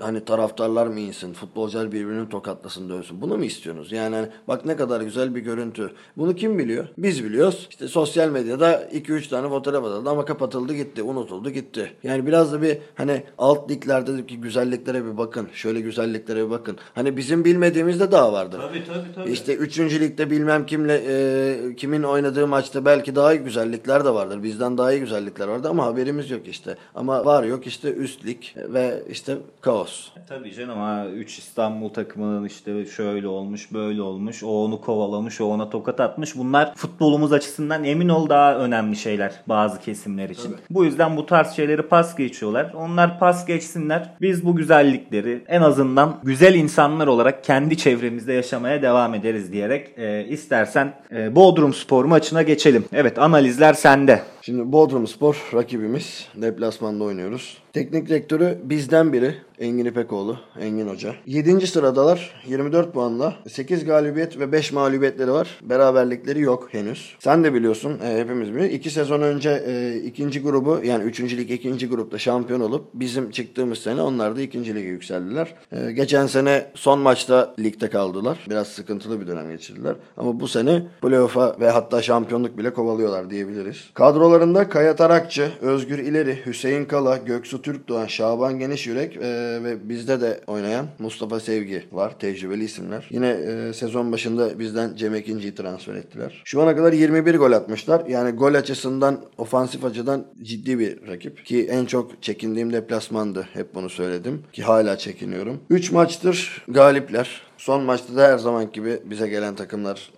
hani 0.00 0.24
taraftarlar 0.24 0.85
duvarlar 0.86 0.94
mı 0.94 1.00
insin? 1.00 1.32
Futbolcular 1.32 1.92
birbirini 1.92 2.28
tokatlasın 2.28 2.88
dövsün. 2.88 3.20
Bunu 3.20 3.36
mu 3.36 3.44
istiyorsunuz? 3.44 3.92
Yani 3.92 4.14
hani 4.16 4.28
bak 4.48 4.64
ne 4.64 4.76
kadar 4.76 5.00
güzel 5.00 5.34
bir 5.34 5.40
görüntü. 5.40 5.90
Bunu 6.16 6.34
kim 6.34 6.58
biliyor? 6.58 6.88
Biz 6.98 7.24
biliyoruz. 7.24 7.66
İşte 7.70 7.88
sosyal 7.88 8.28
medyada 8.28 8.82
2-3 8.82 9.28
tane 9.28 9.48
fotoğraf 9.48 9.84
atıldı 9.84 10.10
ama 10.10 10.24
kapatıldı 10.24 10.74
gitti. 10.74 11.02
Unutuldu 11.02 11.50
gitti. 11.50 11.92
Yani 12.02 12.26
biraz 12.26 12.52
da 12.52 12.62
bir 12.62 12.78
hani 12.94 13.22
alt 13.38 13.70
liglerdeki 13.70 14.40
güzelliklere 14.40 15.04
bir 15.04 15.16
bakın. 15.16 15.48
Şöyle 15.52 15.80
güzelliklere 15.80 16.44
bir 16.44 16.50
bakın. 16.50 16.76
Hani 16.94 17.16
bizim 17.16 17.44
bilmediğimiz 17.44 18.00
de 18.00 18.12
daha 18.12 18.32
vardır. 18.32 18.60
Tabii 18.60 18.84
tabii 18.84 19.14
tabii. 19.14 19.30
İşte 19.30 19.54
3. 19.54 19.78
ligde 19.78 20.30
bilmem 20.30 20.66
kimle 20.66 21.02
e, 21.08 21.76
kimin 21.76 22.02
oynadığı 22.02 22.46
maçta 22.46 22.84
belki 22.84 23.14
daha 23.14 23.34
iyi 23.34 23.40
güzellikler 23.40 24.04
de 24.04 24.10
vardır. 24.10 24.42
Bizden 24.42 24.78
daha 24.78 24.92
iyi 24.92 25.00
güzellikler 25.00 25.48
vardı 25.48 25.68
ama 25.68 25.86
haberimiz 25.86 26.30
yok 26.30 26.48
işte. 26.48 26.76
Ama 26.94 27.24
var 27.24 27.44
yok 27.44 27.66
işte 27.66 27.92
üst 27.92 28.26
lig 28.26 28.42
ve 28.56 29.02
işte 29.10 29.36
kaos. 29.60 30.08
Tabii 30.28 30.52
canım 30.52 30.75
ha 30.76 31.06
3 31.06 31.38
İstanbul 31.38 31.88
takımının 31.88 32.44
işte 32.44 32.86
şöyle 32.86 33.28
olmuş 33.28 33.72
böyle 33.72 34.02
olmuş 34.02 34.42
o 34.42 34.64
onu 34.64 34.80
kovalamış 34.80 35.40
o 35.40 35.44
ona 35.44 35.70
tokat 35.70 36.00
atmış 36.00 36.36
bunlar 36.36 36.74
futbolumuz 36.74 37.32
açısından 37.32 37.84
emin 37.84 38.08
ol 38.08 38.28
daha 38.28 38.58
önemli 38.58 38.96
şeyler 38.96 39.32
bazı 39.46 39.80
kesimler 39.80 40.30
için. 40.30 40.56
Bu 40.70 40.84
yüzden 40.84 41.16
bu 41.16 41.26
tarz 41.26 41.52
şeyleri 41.52 41.82
pas 41.82 42.16
geçiyorlar. 42.16 42.72
Onlar 42.74 43.18
pas 43.18 43.46
geçsinler. 43.46 44.10
Biz 44.20 44.44
bu 44.44 44.56
güzellikleri 44.56 45.44
en 45.48 45.62
azından 45.62 46.16
güzel 46.22 46.54
insanlar 46.54 47.06
olarak 47.06 47.44
kendi 47.44 47.76
çevremizde 47.76 48.32
yaşamaya 48.32 48.82
devam 48.82 49.14
ederiz 49.14 49.52
diyerek 49.52 49.98
e, 49.98 50.24
istersen 50.24 50.94
e, 51.12 51.36
Bodrum 51.36 51.74
Spor 51.74 52.04
maçına 52.04 52.42
geçelim. 52.42 52.84
Evet 52.92 53.18
analizler 53.18 53.74
sende. 53.74 54.22
Şimdi 54.46 54.72
Bodrum 54.72 55.06
Spor 55.06 55.50
rakibimiz. 55.54 56.28
Deplasmanda 56.34 57.04
oynuyoruz. 57.04 57.58
Teknik 57.72 58.08
direktörü 58.08 58.58
bizden 58.64 59.12
biri. 59.12 59.34
Engin 59.58 59.84
İpekoğlu, 59.84 60.36
Engin 60.60 60.88
Hoca. 60.88 61.14
7. 61.26 61.66
sıradalar 61.66 62.42
24 62.48 62.92
puanla. 62.92 63.34
8 63.48 63.84
galibiyet 63.84 64.38
ve 64.38 64.52
5 64.52 64.72
mağlubiyetleri 64.72 65.32
var. 65.32 65.60
Beraberlikleri 65.62 66.40
yok 66.40 66.68
henüz. 66.72 67.16
Sen 67.18 67.44
de 67.44 67.54
biliyorsun, 67.54 67.98
e, 68.04 68.18
hepimiz 68.18 68.48
biliyoruz. 68.48 68.74
2 68.74 68.90
sezon 68.90 69.20
önce 69.20 69.62
e, 69.66 69.96
ikinci 69.96 70.42
grubu 70.42 70.80
yani 70.84 71.04
3. 71.04 71.20
lig 71.20 71.50
ikinci 71.50 71.88
grupta 71.88 72.18
şampiyon 72.18 72.60
olup 72.60 72.84
bizim 72.94 73.30
çıktığımız 73.30 73.78
sene 73.78 74.02
onlar 74.02 74.36
da 74.36 74.40
ikinci 74.40 74.74
lige 74.74 74.88
yükseldiler. 74.88 75.54
E, 75.72 75.92
geçen 75.92 76.26
sene 76.26 76.66
son 76.74 76.98
maçta 76.98 77.54
ligde 77.58 77.90
kaldılar. 77.90 78.38
Biraz 78.50 78.68
sıkıntılı 78.68 79.20
bir 79.20 79.26
dönem 79.26 79.50
geçirdiler. 79.50 79.96
Ama 80.16 80.40
bu 80.40 80.48
sene 80.48 80.82
playoff'a 81.02 81.56
ve 81.60 81.70
hatta 81.70 82.02
şampiyonluk 82.02 82.58
bile 82.58 82.72
kovalıyorlar 82.72 83.30
diyebiliriz. 83.30 83.90
Kadrolarında 84.36 84.68
Kaya 84.68 84.96
Tarakçı, 84.96 85.52
Özgür 85.60 85.98
İleri, 85.98 86.46
Hüseyin 86.46 86.84
Kala, 86.84 87.16
Göksu 87.16 87.62
Türkdoğan, 87.62 88.06
Şaban 88.06 88.58
Genişyürek 88.58 89.16
e, 89.16 89.20
ve 89.64 89.88
bizde 89.88 90.20
de 90.20 90.40
oynayan 90.46 90.86
Mustafa 90.98 91.40
Sevgi 91.40 91.84
var. 91.92 92.18
Tecrübeli 92.18 92.64
isimler. 92.64 93.06
Yine 93.10 93.28
e, 93.28 93.72
sezon 93.72 94.12
başında 94.12 94.58
bizden 94.58 94.96
Cem 94.96 95.14
Ekinci'yi 95.14 95.54
transfer 95.54 95.94
ettiler. 95.94 96.42
Şu 96.44 96.62
ana 96.62 96.76
kadar 96.76 96.92
21 96.92 97.34
gol 97.34 97.52
atmışlar. 97.52 98.06
Yani 98.06 98.30
gol 98.30 98.54
açısından, 98.54 99.20
ofansif 99.38 99.84
açıdan 99.84 100.24
ciddi 100.42 100.78
bir 100.78 101.08
rakip. 101.08 101.44
Ki 101.44 101.66
en 101.70 101.84
çok 101.84 102.22
çekindiğim 102.22 102.72
deplasmandı. 102.72 103.48
Hep 103.52 103.74
bunu 103.74 103.90
söyledim. 103.90 104.42
Ki 104.52 104.62
hala 104.62 104.98
çekiniyorum. 104.98 105.60
3 105.70 105.92
maçtır 105.92 106.64
galipler. 106.68 107.45
Son 107.56 107.82
maçta 107.82 108.16
da 108.16 108.22
her 108.22 108.38
zaman 108.38 108.72
gibi 108.72 108.98
bize 109.04 109.28
gelen 109.28 109.54
takımlar 109.54 110.10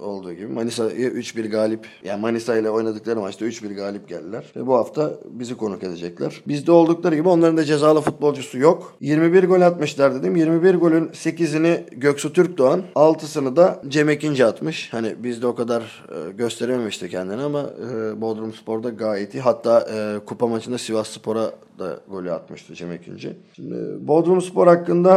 olduğu 0.00 0.32
gibi 0.32 0.46
Manisa'yı 0.46 1.10
3-1 1.10 1.48
galip 1.48 1.86
yani 2.04 2.20
Manisa 2.20 2.56
ile 2.56 2.70
oynadıkları 2.70 3.20
maçta 3.20 3.46
3-1 3.46 3.74
galip 3.74 4.08
geldiler. 4.08 4.44
Ve 4.56 4.66
bu 4.66 4.74
hafta 4.74 5.12
bizi 5.30 5.56
konuk 5.56 5.82
edecekler. 5.82 6.42
Bizde 6.48 6.72
oldukları 6.72 7.14
gibi 7.14 7.28
onların 7.28 7.56
da 7.56 7.64
cezalı 7.64 8.00
futbolcusu 8.00 8.58
yok. 8.58 8.94
21 9.00 9.44
gol 9.44 9.60
atmışlar 9.60 10.14
dedim. 10.14 10.36
21 10.36 10.74
golün 10.74 11.08
8'ini 11.08 11.80
Göksu 11.90 12.32
Türkdoğan, 12.32 12.82
6'sını 12.94 13.56
da 13.56 13.82
Cem 13.88 14.08
Ekinci 14.08 14.44
atmış. 14.44 14.92
Hani 14.92 15.14
bizde 15.24 15.46
o 15.46 15.54
kadar 15.54 16.04
e, 16.08 16.32
gösterememişti 16.32 17.08
kendini 17.08 17.42
ama 17.42 17.60
e, 17.60 18.20
Bodrum 18.20 18.52
Spor'da 18.52 18.88
gayet 18.88 19.34
iyi. 19.34 19.40
Hatta 19.40 19.86
e, 19.94 20.24
kupa 20.24 20.46
maçında 20.46 20.78
Sivas 20.78 21.08
Spor'a 21.08 21.50
da 21.78 22.00
golü 22.08 22.32
atmıştı 22.32 22.74
Cem 22.74 22.92
Ekinci. 22.92 23.36
Şimdi 23.56 23.74
Bodrum 24.08 24.42
Spor 24.42 24.66
hakkında 24.66 25.12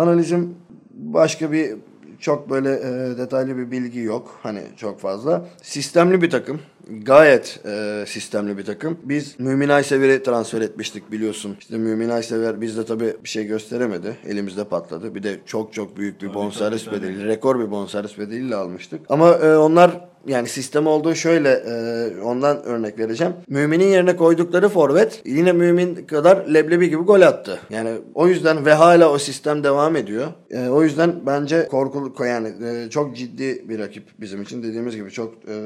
analizim 0.00 0.54
başka 1.00 1.52
bir 1.52 1.74
çok 2.20 2.50
böyle 2.50 2.72
e, 2.72 3.18
detaylı 3.18 3.56
bir 3.56 3.70
bilgi 3.70 4.00
yok. 4.00 4.38
Hani 4.42 4.62
çok 4.76 5.00
fazla. 5.00 5.46
Sistemli 5.62 6.22
bir 6.22 6.30
takım. 6.30 6.60
Gayet 7.02 7.60
e, 7.66 8.04
sistemli 8.06 8.58
bir 8.58 8.64
takım. 8.64 8.98
Biz 9.04 9.40
Mümin 9.40 9.68
Aysever'i 9.68 10.22
transfer 10.22 10.60
etmiştik 10.60 11.12
biliyorsun. 11.12 11.56
İşte 11.60 11.78
Mümin 11.78 12.08
Aysever 12.08 12.60
bizde 12.60 12.84
tabii 12.84 13.14
bir 13.24 13.28
şey 13.28 13.46
gösteremedi. 13.46 14.16
Elimizde 14.26 14.64
patladı. 14.64 15.14
Bir 15.14 15.22
de 15.22 15.36
çok 15.46 15.72
çok 15.72 15.96
büyük 15.96 16.22
bir 16.22 16.34
bonservis 16.34 16.84
tabii, 16.84 16.96
tabii. 16.96 17.08
bedeli. 17.08 17.26
Rekor 17.26 17.60
bir 17.60 17.70
bonservis 17.70 18.18
bedeliyle 18.18 18.56
almıştık. 18.56 19.00
Ama 19.08 19.30
e, 19.30 19.56
onlar 19.56 20.09
yani 20.26 20.48
sistem 20.48 20.86
olduğu 20.86 21.14
şöyle 21.14 21.50
e, 21.50 22.20
ondan 22.22 22.62
örnek 22.62 22.98
vereceğim. 22.98 23.32
Mümin'in 23.48 23.86
yerine 23.86 24.16
koydukları 24.16 24.68
forvet 24.68 25.22
yine 25.24 25.52
Mümin 25.52 25.94
kadar 25.94 26.46
leblebi 26.46 26.90
gibi 26.90 27.02
gol 27.02 27.20
attı. 27.20 27.58
Yani 27.70 27.90
o 28.14 28.28
yüzden 28.28 28.66
ve 28.66 28.72
hala 28.72 29.12
o 29.12 29.18
sistem 29.18 29.64
devam 29.64 29.96
ediyor. 29.96 30.26
E, 30.50 30.68
o 30.68 30.82
yüzden 30.82 31.14
bence 31.26 31.68
korkulu 31.70 32.24
yani 32.26 32.48
e, 32.66 32.90
çok 32.90 33.16
ciddi 33.16 33.68
bir 33.68 33.78
rakip 33.78 34.04
bizim 34.20 34.42
için. 34.42 34.62
Dediğimiz 34.62 34.96
gibi 34.96 35.10
çok 35.10 35.34
e, 35.34 35.56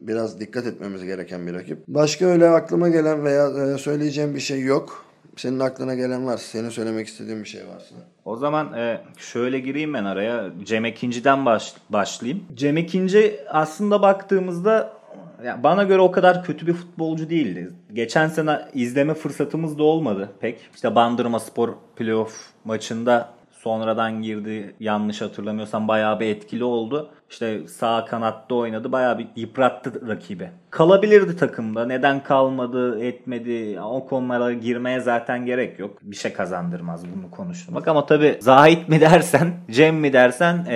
biraz 0.00 0.40
dikkat 0.40 0.66
etmemiz 0.66 1.04
gereken 1.04 1.46
bir 1.46 1.54
rakip. 1.54 1.78
Başka 1.88 2.26
öyle 2.26 2.48
aklıma 2.48 2.88
gelen 2.88 3.24
veya 3.24 3.48
e, 3.48 3.78
söyleyeceğim 3.78 4.34
bir 4.34 4.40
şey 4.40 4.60
yok. 4.60 5.05
Senin 5.36 5.60
aklına 5.60 5.94
gelen 5.94 6.26
varsa, 6.26 6.44
senin 6.44 6.68
söylemek 6.68 7.06
istediğin 7.06 7.44
bir 7.44 7.48
şey 7.48 7.68
varsa. 7.68 7.94
O 8.24 8.36
zaman 8.36 8.72
e, 8.72 9.00
şöyle 9.18 9.58
gireyim 9.58 9.94
ben 9.94 10.04
araya. 10.04 10.50
Cem 10.64 10.84
Ekinci'den 10.84 11.46
baş, 11.46 11.74
başlayayım. 11.90 12.44
Cem 12.54 12.76
Ekinci 12.76 13.40
aslında 13.48 14.02
baktığımızda 14.02 14.96
ya 15.44 15.62
bana 15.62 15.82
göre 15.84 16.00
o 16.00 16.10
kadar 16.10 16.44
kötü 16.44 16.66
bir 16.66 16.72
futbolcu 16.72 17.30
değildi. 17.30 17.70
Geçen 17.92 18.28
sene 18.28 18.60
izleme 18.74 19.14
fırsatımız 19.14 19.78
da 19.78 19.82
olmadı 19.82 20.30
pek. 20.40 20.58
İşte 20.74 20.94
Bandırma 20.94 21.40
Spor 21.40 21.74
playoff 21.96 22.32
maçında 22.64 23.28
sonradan 23.66 24.22
girdi. 24.22 24.74
Yanlış 24.80 25.22
hatırlamıyorsam 25.22 25.88
bayağı 25.88 26.20
bir 26.20 26.26
etkili 26.26 26.64
oldu. 26.64 27.10
İşte 27.30 27.68
sağ 27.68 28.04
kanatta 28.04 28.54
oynadı. 28.54 28.92
Bayağı 28.92 29.18
bir 29.18 29.26
yıprattı 29.36 30.08
rakibi. 30.08 30.50
Kalabilirdi 30.70 31.36
takımda. 31.36 31.86
Neden 31.86 32.22
kalmadı, 32.22 33.00
etmedi. 33.04 33.80
O 33.80 34.06
konulara 34.06 34.52
girmeye 34.52 35.00
zaten 35.00 35.46
gerek 35.46 35.78
yok. 35.78 35.98
Bir 36.02 36.16
şey 36.16 36.32
kazandırmaz 36.32 37.04
bunu 37.16 37.30
konuşmak. 37.30 37.88
Ama 37.88 38.06
tabii 38.06 38.38
Zahit 38.40 38.88
mi 38.88 39.00
dersen, 39.00 39.52
Cem 39.70 39.96
mi 39.96 40.12
dersen 40.12 40.66
e, 40.68 40.74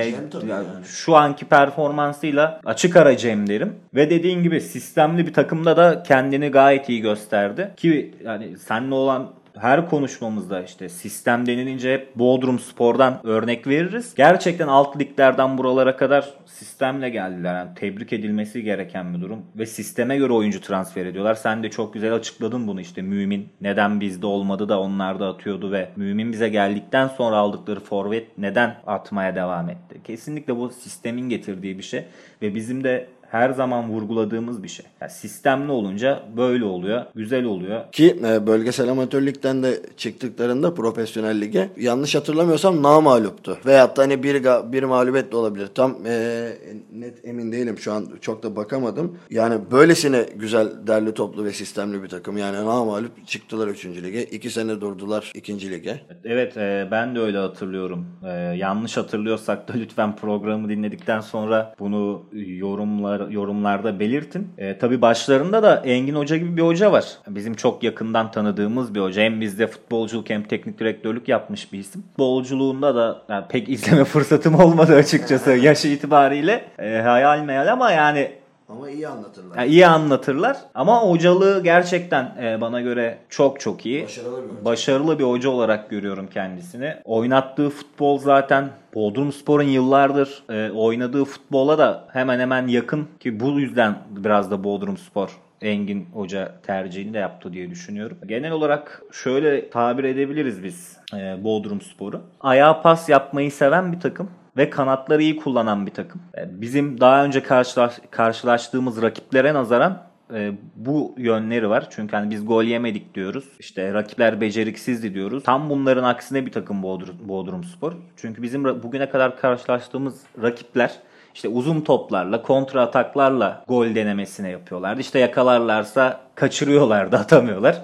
yani. 0.48 0.66
şu 0.84 1.16
anki 1.16 1.44
performansıyla 1.44 2.60
açık 2.64 2.96
ara 2.96 3.16
Cem 3.16 3.46
derim. 3.46 3.74
Ve 3.94 4.10
dediğin 4.10 4.42
gibi 4.42 4.60
sistemli 4.60 5.26
bir 5.26 5.32
takımda 5.32 5.76
da 5.76 6.02
kendini 6.02 6.48
gayet 6.48 6.88
iyi 6.88 7.00
gösterdi. 7.00 7.70
Ki 7.76 8.14
yani 8.24 8.58
seninle 8.58 8.94
olan 8.94 9.39
her 9.58 9.88
konuşmamızda 9.88 10.62
işte 10.62 10.88
sistem 10.88 11.46
denilince 11.46 11.94
hep 11.94 12.16
Bodrum 12.16 12.58
Spor'dan 12.58 13.20
örnek 13.24 13.66
veririz. 13.66 14.14
Gerçekten 14.14 14.68
alt 14.68 15.00
liglerden 15.00 15.58
buralara 15.58 15.96
kadar 15.96 16.30
sistemle 16.46 17.10
geldiler. 17.10 17.54
Yani 17.54 17.70
tebrik 17.74 18.12
edilmesi 18.12 18.62
gereken 18.62 19.14
bir 19.14 19.20
durum. 19.20 19.42
Ve 19.56 19.66
sisteme 19.66 20.16
göre 20.16 20.32
oyuncu 20.32 20.60
transfer 20.60 21.06
ediyorlar. 21.06 21.34
Sen 21.34 21.62
de 21.62 21.70
çok 21.70 21.94
güzel 21.94 22.14
açıkladın 22.14 22.66
bunu 22.66 22.80
işte. 22.80 23.02
Mümin 23.02 23.48
neden 23.60 24.00
bizde 24.00 24.26
olmadı 24.26 24.68
da 24.68 24.80
onlar 24.80 25.20
da 25.20 25.28
atıyordu 25.28 25.72
ve 25.72 25.88
Mümin 25.96 26.32
bize 26.32 26.48
geldikten 26.48 27.08
sonra 27.08 27.36
aldıkları 27.36 27.80
forvet 27.80 28.38
neden 28.38 28.76
atmaya 28.86 29.34
devam 29.34 29.70
etti? 29.70 30.00
Kesinlikle 30.04 30.56
bu 30.56 30.70
sistemin 30.70 31.28
getirdiği 31.28 31.78
bir 31.78 31.82
şey. 31.82 32.04
Ve 32.42 32.54
bizim 32.54 32.84
de 32.84 33.06
her 33.30 33.50
zaman 33.50 33.88
vurguladığımız 33.90 34.62
bir 34.62 34.68
şey. 34.68 34.86
Yani 35.00 35.10
sistemli 35.10 35.72
olunca 35.72 36.22
böyle 36.36 36.64
oluyor. 36.64 37.04
Güzel 37.14 37.44
oluyor. 37.44 37.92
Ki 37.92 38.16
e, 38.26 38.46
bölgesel 38.46 38.88
amatörlükten 38.88 39.62
de 39.62 39.80
çıktıklarında 39.96 40.74
profesyonel 40.74 41.40
lige 41.40 41.68
yanlış 41.76 42.14
hatırlamıyorsam 42.14 42.82
namaluptu. 42.82 43.58
Veyahut 43.66 43.96
da 43.96 44.02
hani 44.02 44.22
bir, 44.22 44.44
bir 44.72 44.82
mağlubiyet 44.82 45.32
de 45.32 45.36
olabilir. 45.36 45.66
Tam 45.74 45.96
e, 46.06 46.48
net 46.92 47.24
emin 47.24 47.52
değilim 47.52 47.78
şu 47.78 47.92
an 47.92 48.06
çok 48.20 48.42
da 48.42 48.56
bakamadım. 48.56 49.18
Yani 49.30 49.58
böylesine 49.70 50.26
güzel 50.36 50.68
derli 50.86 51.14
toplu 51.14 51.44
ve 51.44 51.52
sistemli 51.52 52.02
bir 52.02 52.08
takım. 52.08 52.38
Yani 52.38 52.56
namalup 52.56 53.26
çıktılar 53.26 53.68
3. 53.68 53.86
lige. 53.86 54.24
2 54.24 54.50
sene 54.50 54.80
durdular 54.80 55.32
2. 55.34 55.70
lige. 55.70 56.00
Evet 56.24 56.56
e, 56.56 56.88
ben 56.90 57.14
de 57.14 57.20
öyle 57.20 57.38
hatırlıyorum. 57.38 58.06
E, 58.24 58.30
yanlış 58.56 58.96
hatırlıyorsak 58.96 59.68
da 59.68 59.72
lütfen 59.72 60.16
programı 60.16 60.68
dinledikten 60.68 61.20
sonra 61.20 61.74
bunu 61.78 62.22
yorumlar 62.32 63.19
yorumlarda 63.30 64.00
belirtin. 64.00 64.48
E, 64.58 64.78
tabii 64.78 65.02
başlarında 65.02 65.62
da 65.62 65.82
Engin 65.84 66.14
Hoca 66.14 66.36
gibi 66.36 66.56
bir 66.56 66.62
hoca 66.62 66.92
var. 66.92 67.04
Bizim 67.28 67.54
çok 67.54 67.82
yakından 67.82 68.30
tanıdığımız 68.30 68.94
bir 68.94 69.00
hoca. 69.00 69.22
Hem 69.22 69.40
bizde 69.40 69.66
futbolculuk 69.66 70.30
hem 70.30 70.42
teknik 70.42 70.78
direktörlük 70.78 71.28
yapmış 71.28 71.72
bir 71.72 71.78
isim. 71.78 72.02
Futbolculuğunda 72.02 72.94
da 72.94 73.22
yani 73.28 73.44
pek 73.48 73.68
izleme 73.68 74.04
fırsatım 74.04 74.54
olmadı 74.54 74.94
açıkçası 74.94 75.50
yaş 75.50 75.84
itibariyle. 75.84 76.64
E, 76.78 77.00
hayal 77.00 77.40
meyal 77.44 77.72
ama 77.72 77.90
yani 77.90 78.39
Ama 78.70 78.90
iyi 78.90 79.08
anlatırlar. 79.08 79.58
Yani 79.58 79.68
iyi 79.70 79.86
anlatırlar 79.86 80.56
ama 80.74 81.02
hocalığı 81.02 81.62
gerçekten 81.62 82.36
e, 82.42 82.60
bana 82.60 82.80
göre 82.80 83.18
çok 83.28 83.60
çok 83.60 83.86
iyi. 83.86 84.04
Başarılı 84.04 84.42
bir 84.44 84.50
hoca. 84.50 84.64
Başarılı 84.64 85.18
bir 85.18 85.24
hoca 85.24 85.50
olarak 85.50 85.90
görüyorum 85.90 86.28
kendisini. 86.34 86.94
Oynattığı 87.04 87.70
futbol 87.70 88.18
zaten 88.18 88.68
Bodrumspor'un 88.94 89.62
yıllardır 89.64 90.42
e, 90.50 90.70
oynadığı 90.70 91.24
futbola 91.24 91.78
da 91.78 92.08
hemen 92.12 92.40
hemen 92.40 92.66
yakın 92.66 93.08
ki 93.20 93.40
bu 93.40 93.60
yüzden 93.60 93.94
biraz 94.10 94.50
da 94.50 94.64
Bodrumspor 94.64 95.30
Engin 95.60 96.08
Hoca 96.12 96.54
tercihini 96.62 97.14
de 97.14 97.18
yaptı 97.18 97.52
diye 97.52 97.70
düşünüyorum. 97.70 98.18
Genel 98.26 98.52
olarak 98.52 99.02
şöyle 99.12 99.70
tabir 99.70 100.04
edebiliriz 100.04 100.64
biz 100.64 100.96
e, 101.14 101.44
Bodrumspor'u. 101.44 102.20
Ayağa 102.40 102.82
pas 102.82 103.08
yapmayı 103.08 103.52
seven 103.52 103.92
bir 103.92 104.00
takım 104.00 104.30
ve 104.56 104.70
kanatları 104.70 105.22
iyi 105.22 105.36
kullanan 105.36 105.86
bir 105.86 105.92
takım. 105.92 106.20
E, 106.38 106.60
Bizim 106.60 107.00
daha 107.00 107.24
önce 107.24 107.42
karşılaş, 107.42 107.94
karşılaştığımız 108.10 109.02
rakiplere 109.02 109.54
nazaran 109.54 110.02
e, 110.34 110.52
bu 110.76 111.14
yönleri 111.18 111.70
var. 111.70 111.86
Çünkü 111.90 112.16
hani 112.16 112.30
biz 112.30 112.46
gol 112.46 112.64
yemedik 112.64 113.14
diyoruz. 113.14 113.44
İşte 113.58 113.94
rakipler 113.94 114.40
beceriksizdi 114.40 115.14
diyoruz. 115.14 115.42
Tam 115.44 115.70
bunların 115.70 116.04
aksine 116.04 116.46
bir 116.46 116.52
takım 116.52 116.82
Bodrum, 116.82 117.16
Bodrumspor. 117.22 117.92
Çünkü 118.16 118.42
bizim 118.42 118.64
bugüne 118.82 119.10
kadar 119.10 119.36
karşılaştığımız 119.40 120.20
rakipler 120.42 120.90
işte 121.34 121.48
uzun 121.48 121.80
toplarla, 121.80 122.42
kontra 122.42 122.82
ataklarla 122.82 123.64
gol 123.68 123.94
denemesine 123.94 124.50
yapıyorlardı. 124.50 125.00
İşte 125.00 125.18
yakalarlarsa 125.18 126.20
kaçırıyorlardı, 126.34 127.16
atamıyorlar. 127.18 127.82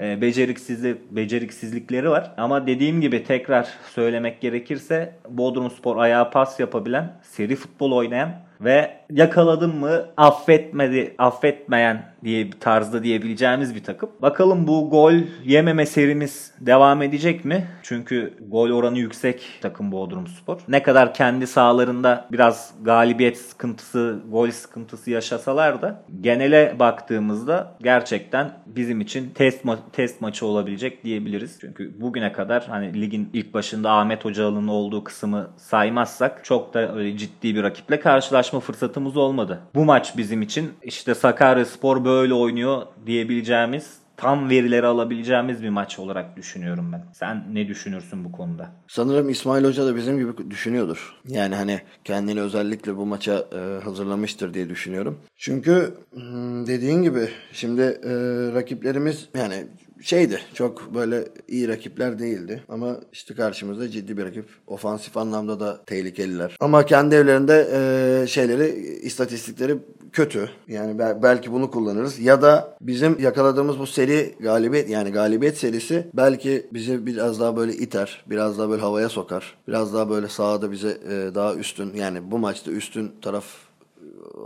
E, 0.00 0.20
beceriksizli, 0.20 0.96
beceriksizlikleri 1.10 2.10
var. 2.10 2.32
Ama 2.36 2.66
dediğim 2.66 3.00
gibi 3.00 3.24
tekrar 3.24 3.68
söylemek 3.94 4.40
gerekirse 4.40 5.14
Bodrumspor 5.28 5.96
ayağa 5.96 6.30
pas 6.30 6.60
yapabilen, 6.60 7.12
seri 7.22 7.56
futbol 7.56 7.92
oynayan 7.92 8.32
ve 8.60 9.00
yakaladın 9.10 9.76
mı 9.76 10.06
affetmedi, 10.16 11.14
affetmeyen 11.18 12.16
diye 12.24 12.46
bir 12.46 12.60
tarzda 12.60 13.02
diyebileceğimiz 13.02 13.74
bir 13.74 13.84
takım. 13.84 14.10
Bakalım 14.22 14.66
bu 14.66 14.90
gol 14.90 15.14
yememe 15.44 15.86
serimiz 15.86 16.52
devam 16.60 17.02
edecek 17.02 17.44
mi? 17.44 17.66
Çünkü 17.82 18.34
gol 18.48 18.70
oranı 18.70 18.98
yüksek 18.98 19.42
takım 19.60 19.92
Bodrumspor. 19.92 20.60
Ne 20.68 20.82
kadar 20.82 21.14
kendi 21.14 21.46
sahalarında 21.46 22.28
biraz 22.32 22.74
galibiyet 22.82 23.38
sıkıntısı, 23.38 24.20
gol 24.30 24.50
sıkıntısı 24.50 25.10
yaşasalar 25.10 25.82
da 25.82 26.04
genele 26.20 26.76
baktığımızda 26.78 27.76
gerçekten 27.82 28.52
bizim 28.66 29.00
için 29.00 29.30
test 29.30 29.64
ma- 29.64 29.76
test 29.92 30.20
maçı 30.20 30.46
olabilecek 30.46 31.04
diyebiliriz. 31.04 31.58
Çünkü 31.60 32.00
bugüne 32.00 32.32
kadar 32.32 32.66
hani 32.68 33.00
ligin 33.00 33.30
ilk 33.32 33.54
başında 33.54 33.90
Ahmet 33.90 34.24
Hocalı'nın 34.24 34.68
olduğu 34.68 35.04
kısmı 35.04 35.50
saymazsak 35.56 36.44
çok 36.44 36.74
da 36.74 36.94
öyle 36.94 37.16
ciddi 37.16 37.54
bir 37.54 37.62
rakiple 37.62 38.00
karşılaşma 38.00 38.60
fırsatımız 38.96 39.16
olmadı. 39.16 39.60
Bu 39.74 39.84
maç 39.84 40.16
bizim 40.16 40.42
için 40.42 40.72
işte 40.82 41.14
Sakaryaspor 41.14 42.04
böyle 42.04 42.34
oynuyor 42.34 42.82
diyebileceğimiz 43.06 43.96
tam 44.16 44.50
verileri 44.50 44.86
alabileceğimiz 44.86 45.62
bir 45.62 45.68
maç 45.68 45.98
olarak 45.98 46.36
düşünüyorum 46.36 46.92
ben. 46.92 47.04
Sen 47.12 47.44
ne 47.52 47.68
düşünürsün 47.68 48.24
bu 48.24 48.32
konuda? 48.32 48.70
Sanırım 48.88 49.28
İsmail 49.28 49.64
Hoca 49.64 49.86
da 49.86 49.96
bizim 49.96 50.18
gibi 50.18 50.50
düşünüyordur. 50.50 51.14
Yani 51.28 51.54
hani 51.54 51.80
kendini 52.04 52.40
özellikle 52.40 52.96
bu 52.96 53.06
maça 53.06 53.46
e, 53.52 53.84
hazırlamıştır 53.84 54.54
diye 54.54 54.68
düşünüyorum. 54.68 55.18
Çünkü 55.36 55.94
hmm, 56.12 56.66
dediğin 56.66 57.02
gibi 57.02 57.28
şimdi 57.52 57.82
e, 57.82 58.12
rakiplerimiz 58.54 59.28
yani 59.38 59.66
şeydi 60.00 60.40
çok 60.54 60.94
böyle 60.94 61.28
iyi 61.48 61.68
rakipler 61.68 62.18
değildi. 62.18 62.62
Ama 62.68 62.96
işte 63.12 63.34
karşımızda 63.34 63.90
ciddi 63.90 64.16
bir 64.16 64.24
rakip. 64.24 64.44
Ofansif 64.66 65.16
anlamda 65.16 65.60
da 65.60 65.84
tehlikeliler. 65.84 66.56
Ama 66.60 66.86
kendi 66.86 67.14
evlerinde 67.14 67.68
e, 67.72 68.26
şeyleri 68.26 68.68
istatistikleri 69.02 69.76
kötü. 70.12 70.48
Yani 70.68 70.98
bel- 70.98 71.22
belki 71.22 71.52
bunu 71.52 71.70
kullanırız. 71.70 72.18
Ya 72.18 72.42
da 72.42 72.76
bizim 72.80 73.18
yakaladığımız 73.18 73.78
bu 73.78 73.86
seri 73.86 74.34
galibiyet 74.40 74.90
yani 74.90 75.10
galibiyet 75.10 75.58
serisi 75.58 76.06
belki 76.14 76.66
bizi 76.72 77.06
biraz 77.06 77.40
daha 77.40 77.56
böyle 77.56 77.72
iter 77.72 78.24
biraz 78.26 78.58
daha 78.58 78.70
böyle 78.70 78.82
havaya 78.82 79.08
sokar. 79.08 79.54
Biraz 79.68 79.94
daha 79.94 80.10
böyle 80.10 80.28
sahada 80.28 80.72
bize 80.72 80.88
e, 80.88 81.34
daha 81.34 81.54
üstün 81.54 81.94
yani 81.94 82.30
bu 82.30 82.38
maçta 82.38 82.70
üstün 82.70 83.12
taraf 83.22 83.44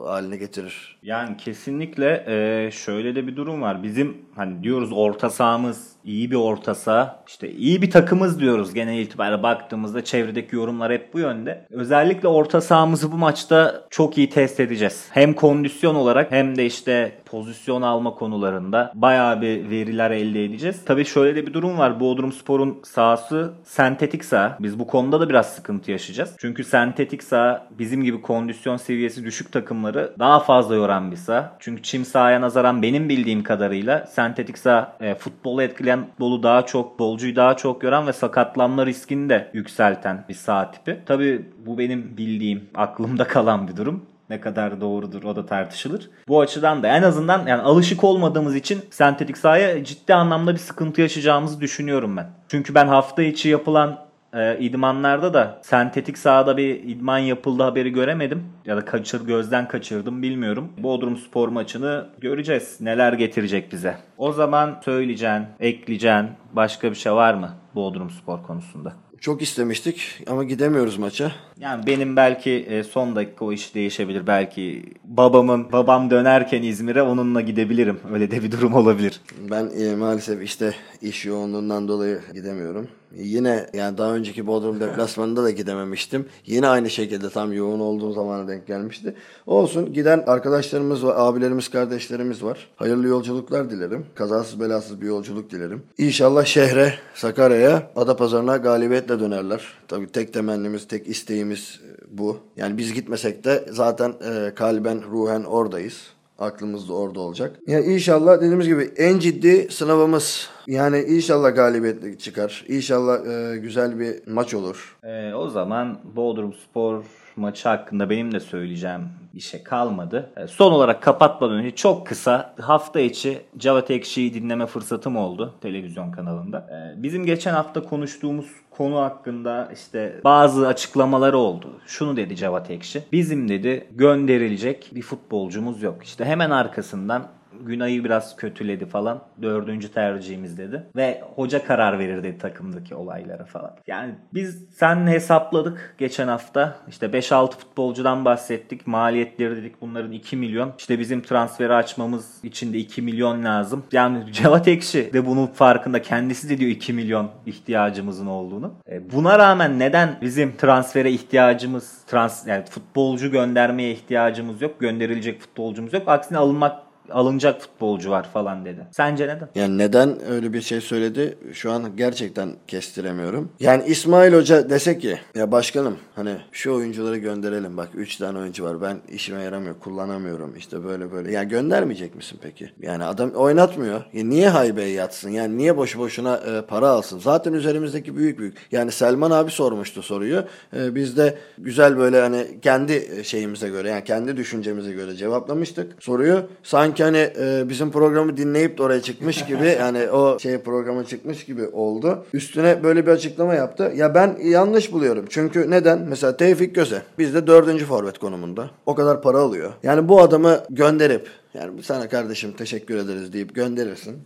haline 0.05 0.37
getirir. 0.37 0.99
Yani 1.03 1.37
kesinlikle 1.37 2.25
e, 2.27 2.71
şöyle 2.71 3.15
de 3.15 3.27
bir 3.27 3.37
durum 3.37 3.63
var. 3.63 3.83
Bizim 3.83 4.17
hani 4.35 4.63
diyoruz 4.63 4.93
orta 4.93 5.31
sahamız 5.31 5.93
iyi 6.05 6.31
bir 6.31 6.37
orta 6.37 6.75
saha. 6.75 7.23
İşte 7.27 7.51
iyi 7.51 7.83
bir 7.83 7.91
takımız 7.91 8.41
diyoruz 8.41 8.75
genel 8.75 8.99
itibariyle 8.99 9.43
baktığımızda 9.43 10.05
çevredeki 10.05 10.57
yorumlar 10.57 10.93
hep 10.93 11.15
bu 11.15 11.19
yönde. 11.19 11.67
Özellikle 11.71 12.29
orta 12.29 12.61
sahamızı 12.61 13.13
bu 13.13 13.17
maçta 13.17 13.85
çok 13.91 14.19
iyi 14.19 14.31
test 14.31 14.61
edeceğiz. 14.61 15.09
Hem 15.11 15.35
kondisyon 15.35 15.95
olarak 15.95 16.33
hem 16.33 16.57
de 16.57 16.67
işte 16.67 17.13
pozisyon 17.25 17.83
alma 17.83 18.15
konularında 18.15 18.93
bayağı 18.95 19.43
bir 19.43 19.71
veriler 19.71 20.11
elde 20.11 20.45
edeceğiz. 20.45 20.85
Tabii 20.85 21.05
şöyle 21.05 21.37
de 21.37 21.47
bir 21.47 21.53
durum 21.53 21.79
var. 21.79 22.01
Bodrumspor'un 22.01 22.79
sahası 22.85 23.53
sentetik 23.65 24.25
saha. 24.25 24.57
Biz 24.61 24.79
bu 24.79 24.87
konuda 24.87 25.21
da 25.21 25.29
biraz 25.29 25.55
sıkıntı 25.55 25.91
yaşayacağız. 25.91 26.35
Çünkü 26.39 26.65
sentetik 26.65 27.23
saha 27.23 27.67
bizim 27.79 28.05
gibi 28.05 28.23
kondisyon 28.23 28.77
seviyesi 28.77 29.25
düşük 29.25 29.53
takımları 29.53 30.15
daha 30.19 30.41
fazla 30.41 30.75
yoran 30.75 31.11
bir 31.11 31.17
saha. 31.17 31.57
Çünkü 31.61 31.83
çim 31.83 32.05
sahaya 32.05 32.41
nazaran 32.41 32.83
benim 32.83 33.09
bildiğim 33.09 33.43
kadarıyla 33.43 34.07
sentetik 34.07 34.59
saha 34.59 34.97
e, 35.01 35.15
futbolu 35.15 35.63
etkileyen 35.63 35.90
futbolu 35.99 36.43
daha 36.43 36.67
çok, 36.67 36.99
bolcuyu 36.99 37.37
daha 37.37 37.57
çok 37.57 37.83
yoran 37.83 38.07
ve 38.07 38.13
sakatlanma 38.13 38.87
riskini 38.87 39.29
de 39.29 39.51
yükselten 39.53 40.25
bir 40.29 40.35
saha 40.35 40.71
tipi. 40.71 41.01
Tabii 41.07 41.45
bu 41.67 41.79
benim 41.79 42.17
bildiğim, 42.17 42.69
aklımda 42.75 43.25
kalan 43.25 43.69
bir 43.69 43.77
durum. 43.77 44.07
Ne 44.31 44.41
kadar 44.41 44.81
doğrudur 44.81 45.23
o 45.23 45.37
da 45.37 45.47
tartışılır. 45.47 46.11
Bu 46.29 46.41
açıdan 46.41 46.83
da 46.83 46.89
en 46.89 47.03
azından 47.03 47.47
yani 47.47 47.63
alışık 47.63 48.05
olmadığımız 48.05 48.57
için 48.57 48.81
sentetik 48.91 49.39
sahaya 49.39 49.85
ciddi 49.85 50.15
anlamda 50.15 50.53
bir 50.53 50.59
sıkıntı 50.59 51.01
yaşayacağımızı 51.01 51.61
düşünüyorum 51.61 52.17
ben. 52.17 52.27
Çünkü 52.49 52.75
ben 52.75 52.87
hafta 52.89 53.23
içi 53.23 53.49
yapılan 53.49 54.10
e, 54.35 54.59
idmanlarda 54.59 55.35
da 55.35 55.61
sentetik 55.63 56.19
sahada 56.19 56.57
bir 56.57 56.75
idman 56.75 57.19
yapıldı 57.19 57.63
haberi 57.63 57.93
göremedim. 57.93 58.45
Ya 58.65 58.77
da 58.77 58.85
kaçır 58.85 59.27
gözden 59.27 59.69
kaçırdım 59.69 60.23
bilmiyorum. 60.23 60.73
Bodrum 60.79 61.17
spor 61.17 61.49
maçını 61.49 62.07
göreceğiz. 62.21 62.77
Neler 62.81 63.13
getirecek 63.13 63.73
bize. 63.73 63.97
O 64.19 64.33
zaman 64.33 64.81
söyleyeceğin, 64.85 65.43
ekleyeceğin 65.61 66.27
başka 66.53 66.91
bir 66.91 66.97
şey 66.97 67.13
var 67.13 67.35
mı 67.35 67.51
Bodrum 67.75 68.11
spor 68.11 68.43
konusunda? 68.43 68.93
Çok 69.21 69.43
istemiştik 69.43 70.23
ama 70.27 70.45
gidemiyoruz 70.45 70.99
maça. 70.99 71.33
Yani 71.61 71.87
benim 71.87 72.17
belki 72.17 72.51
e, 72.51 72.83
son 72.83 73.17
dakika 73.17 73.45
o 73.45 73.53
iş 73.53 73.75
değişebilir. 73.75 74.27
Belki 74.27 74.83
babamın 75.05 75.73
babam 75.73 76.11
dönerken 76.11 76.63
İzmir'e 76.63 77.03
onunla 77.03 77.41
gidebilirim. 77.41 78.01
Öyle 78.13 78.31
de 78.31 78.43
bir 78.43 78.53
durum 78.53 78.75
olabilir. 78.75 79.21
Ben 79.51 79.71
e, 79.79 79.97
maalesef 79.97 80.43
işte 80.43 80.75
iş 81.03 81.27
yoğunluğundan 81.27 81.89
dolayı 81.89 82.21
gidemiyorum. 82.35 82.89
Yine 83.17 83.67
yani 83.73 83.99
daha 83.99 84.15
önceki 84.15 84.47
Bodrum 84.47 84.81
deplasmanında 84.81 85.43
da 85.43 85.51
gidememiştim. 85.51 86.27
Yine 86.47 86.69
aynı 86.69 86.91
şekilde 86.91 87.31
tam 87.31 87.53
yoğun 87.53 87.81
olduğum 87.81 88.13
zamana 88.13 88.49
denk 88.49 88.67
gelmişti. 88.67 89.15
Olsun 89.47 89.93
giden 89.93 90.25
arkadaşlarımız 90.27 91.07
var, 91.07 91.15
abilerimiz, 91.17 91.69
kardeşlerimiz 91.69 92.45
var. 92.45 92.69
Hayırlı 92.77 93.07
yolculuklar 93.07 93.71
dilerim. 93.71 94.07
Kazasız 94.15 94.61
belasız 94.61 95.01
bir 95.01 95.07
yolculuk 95.07 95.51
dilerim. 95.51 95.83
İnşallah 95.99 96.45
şehre, 96.45 96.95
Sakarya'ya, 97.15 97.91
Adapazarı'na 97.97 98.57
galibiyetle 98.57 99.21
dönerler. 99.21 99.63
Tabii 99.89 100.07
tek 100.07 100.33
temennimiz, 100.33 100.89
tek 100.89 101.09
isteğimiz 101.09 101.50
e, 101.53 102.19
bu. 102.19 102.39
Yani 102.57 102.79
biz 102.79 102.93
gitmesek 102.93 103.45
de 103.45 103.65
zaten 103.71 104.15
e, 104.25 104.55
kalben, 104.55 105.03
ruhen 105.03 105.45
oradayız. 105.45 106.07
Aklımız 106.39 106.89
da 106.89 106.95
orada 106.95 107.21
olacak. 107.21 107.59
Ya 107.67 107.81
inşallah 107.81 108.37
dediğimiz 108.37 108.69
gibi 108.69 108.91
en 108.97 109.19
ciddi 109.19 109.69
sınavımız. 109.71 110.49
Yani 110.67 110.99
inşallah 110.99 111.55
galibiyetli 111.55 112.19
çıkar. 112.19 112.65
İnşallah 112.69 113.27
e, 113.27 113.57
güzel 113.57 113.99
bir 113.99 114.27
maç 114.27 114.55
olur. 114.55 114.99
E, 115.05 115.35
o 115.35 115.49
zaman 115.49 115.99
Bodrum 116.17 116.55
spor 116.55 117.05
maçı 117.37 117.69
hakkında 117.69 118.11
benim 118.11 118.33
de 118.33 118.41
söyleyeceğim 118.41 119.01
bir 119.35 119.41
şey 119.41 119.63
kalmadı. 119.63 120.31
E, 120.37 120.47
son 120.47 120.73
olarak 120.73 121.03
kapatmadan 121.03 121.57
önce 121.57 121.71
çok 121.71 122.07
kısa 122.07 122.55
hafta 122.61 123.01
içi 123.01 123.41
Cavat 123.59 123.91
Ekşi'yi 123.91 124.35
dinleme 124.35 124.67
fırsatım 124.67 125.17
oldu 125.17 125.55
televizyon 125.61 126.11
kanalında. 126.11 126.59
E, 126.59 127.03
bizim 127.03 127.27
geçen 127.27 127.55
hafta 127.55 127.83
konuştuğumuz 127.83 128.47
konu 128.81 129.01
hakkında 129.01 129.69
işte 129.75 130.21
bazı 130.25 130.69
açıklamaları 130.69 131.39
oldu. 131.39 131.81
Şunu 131.87 132.17
dedi 132.17 132.37
Cavat 132.37 132.71
Ekşi. 132.71 133.03
Bizim 133.13 133.49
dedi 133.49 133.87
gönderilecek 133.91 134.91
bir 134.95 135.03
futbolcumuz 135.03 135.83
yok. 135.83 136.05
İşte 136.05 136.25
hemen 136.25 136.51
arkasından 136.51 137.29
Günay'ı 137.67 138.05
biraz 138.05 138.37
kötüledi 138.37 138.87
falan. 138.87 139.23
Dördüncü 139.43 139.93
tercihimiz 139.93 140.59
dedi. 140.59 140.83
Ve 140.97 141.23
hoca 141.35 141.65
karar 141.65 141.99
verir 141.99 142.23
dedi 142.23 142.39
takımdaki 142.39 142.95
olaylara 142.95 143.45
falan. 143.45 143.77
Yani 143.87 144.15
biz 144.35 144.65
sen 144.75 145.07
hesapladık 145.07 145.95
geçen 145.99 146.29
hafta. 146.29 146.77
İşte 146.89 147.07
5-6 147.07 147.51
futbolcudan 147.51 148.25
bahsettik. 148.25 148.87
Maliyetleri 148.87 149.57
dedik 149.57 149.81
bunların 149.81 150.13
2 150.13 150.37
milyon. 150.37 150.73
İşte 150.79 150.99
bizim 150.99 151.23
transferi 151.23 151.75
açmamız 151.75 152.45
için 152.45 152.73
de 152.73 152.79
2 152.79 153.03
milyon 153.03 153.45
lazım. 153.45 153.85
Yani 153.93 154.33
Cevat 154.33 154.69
Ekşi 154.69 155.13
de 155.13 155.27
bunun 155.27 155.47
farkında. 155.47 156.03
Kendisi 156.03 156.49
de 156.49 156.59
diyor 156.59 156.71
2 156.71 156.93
milyon 156.93 157.31
ihtiyacımızın 157.47 158.27
olduğunu. 158.27 158.75
E, 158.91 159.13
buna 159.13 159.39
rağmen 159.39 159.79
neden 159.79 160.19
bizim 160.23 160.57
transfere 160.57 161.11
ihtiyacımız, 161.11 162.05
trans 162.07 162.47
yani 162.47 162.65
futbolcu 162.65 163.31
göndermeye 163.31 163.93
ihtiyacımız 163.93 164.63
yok, 164.63 164.81
gönderilecek 164.81 165.41
futbolcumuz 165.41 165.93
yok. 165.93 166.03
Aksine 166.07 166.39
alınmak 166.39 166.90
alınacak 167.13 167.61
futbolcu 167.61 168.11
var 168.11 168.29
falan 168.33 168.65
dedi. 168.65 168.87
Sence 168.91 169.25
neden? 169.25 169.49
Yani 169.55 169.79
neden 169.79 170.27
öyle 170.31 170.53
bir 170.53 170.61
şey 170.61 170.81
söyledi 170.81 171.39
şu 171.53 171.73
an 171.73 171.97
gerçekten 171.97 172.51
kestiremiyorum. 172.67 173.53
Yani 173.61 173.85
İsmail 173.87 174.35
Hoca 174.35 174.71
dese 174.71 174.99
ki 174.99 175.19
ya 175.35 175.53
başkanım 175.53 175.97
hani 176.15 176.37
şu 176.53 176.75
oyuncuları 176.75 177.17
gönderelim 177.17 177.77
bak 177.77 177.89
3 177.95 178.17
tane 178.17 178.39
oyuncu 178.39 178.65
var 178.65 178.83
ben 178.83 178.97
işime 179.13 179.43
yaramıyor 179.43 179.75
kullanamıyorum 179.81 180.57
işte 180.57 180.85
böyle 180.85 181.13
böyle. 181.13 181.33
Ya 181.33 181.43
göndermeyecek 181.43 182.15
misin 182.15 182.39
peki? 182.43 182.71
Yani 182.81 183.05
adam 183.05 183.31
oynatmıyor. 183.31 184.05
Ya 184.13 184.25
niye 184.25 184.49
haybeye 184.49 184.89
yatsın? 184.89 185.31
Yani 185.31 185.59
niye 185.59 185.77
boşu 185.77 185.99
boşuna 185.99 186.37
e, 186.37 186.67
para 186.67 186.89
alsın? 186.89 187.19
Zaten 187.19 187.53
üzerimizdeki 187.53 188.17
büyük 188.17 188.39
büyük. 188.39 188.57
Yani 188.73 188.93
Selman 188.93 189.31
abi 189.31 189.51
sormuştu 189.51 190.03
soruyu. 190.03 190.45
E, 190.77 190.95
biz 190.95 191.17
de 191.17 191.39
güzel 191.59 191.99
böyle 191.99 192.21
hani 192.21 192.61
kendi 192.63 193.25
şeyimize 193.25 193.69
göre 193.69 193.89
yani 193.89 194.05
kendi 194.05 194.37
düşüncemize 194.37 194.93
göre 194.93 195.17
cevaplamıştık 195.17 196.03
soruyu. 196.03 196.43
Sanki 196.63 197.00
hani 197.01 197.31
e, 197.41 197.69
bizim 197.69 197.91
programı 197.91 198.37
dinleyip 198.37 198.79
de 198.79 198.83
oraya 198.83 199.03
çıkmış 199.03 199.45
gibi 199.45 199.67
yani 199.81 200.11
o 200.11 200.39
şey 200.39 200.59
programa 200.59 201.05
çıkmış 201.05 201.45
gibi 201.45 201.67
oldu. 201.67 202.25
Üstüne 202.33 202.83
böyle 202.83 203.07
bir 203.07 203.11
açıklama 203.11 203.55
yaptı. 203.55 203.93
Ya 203.97 204.15
ben 204.15 204.37
yanlış 204.43 204.93
buluyorum. 204.93 205.25
Çünkü 205.29 205.71
neden? 205.71 205.99
Mesela 206.09 206.37
Tevfik 206.37 206.75
Göze 206.75 207.03
bizde 207.19 207.47
dördüncü 207.47 207.85
forvet 207.85 208.19
konumunda. 208.19 208.71
O 208.87 208.95
kadar 208.95 209.23
para 209.23 209.39
alıyor. 209.39 209.73
Yani 209.83 210.09
bu 210.09 210.21
adamı 210.21 210.61
gönderip 210.71 211.29
yani 211.55 211.83
sana 211.83 212.09
kardeşim 212.09 212.53
teşekkür 212.53 212.97
ederiz 212.97 213.33
deyip 213.33 213.55
gönderirsin. 213.55 214.19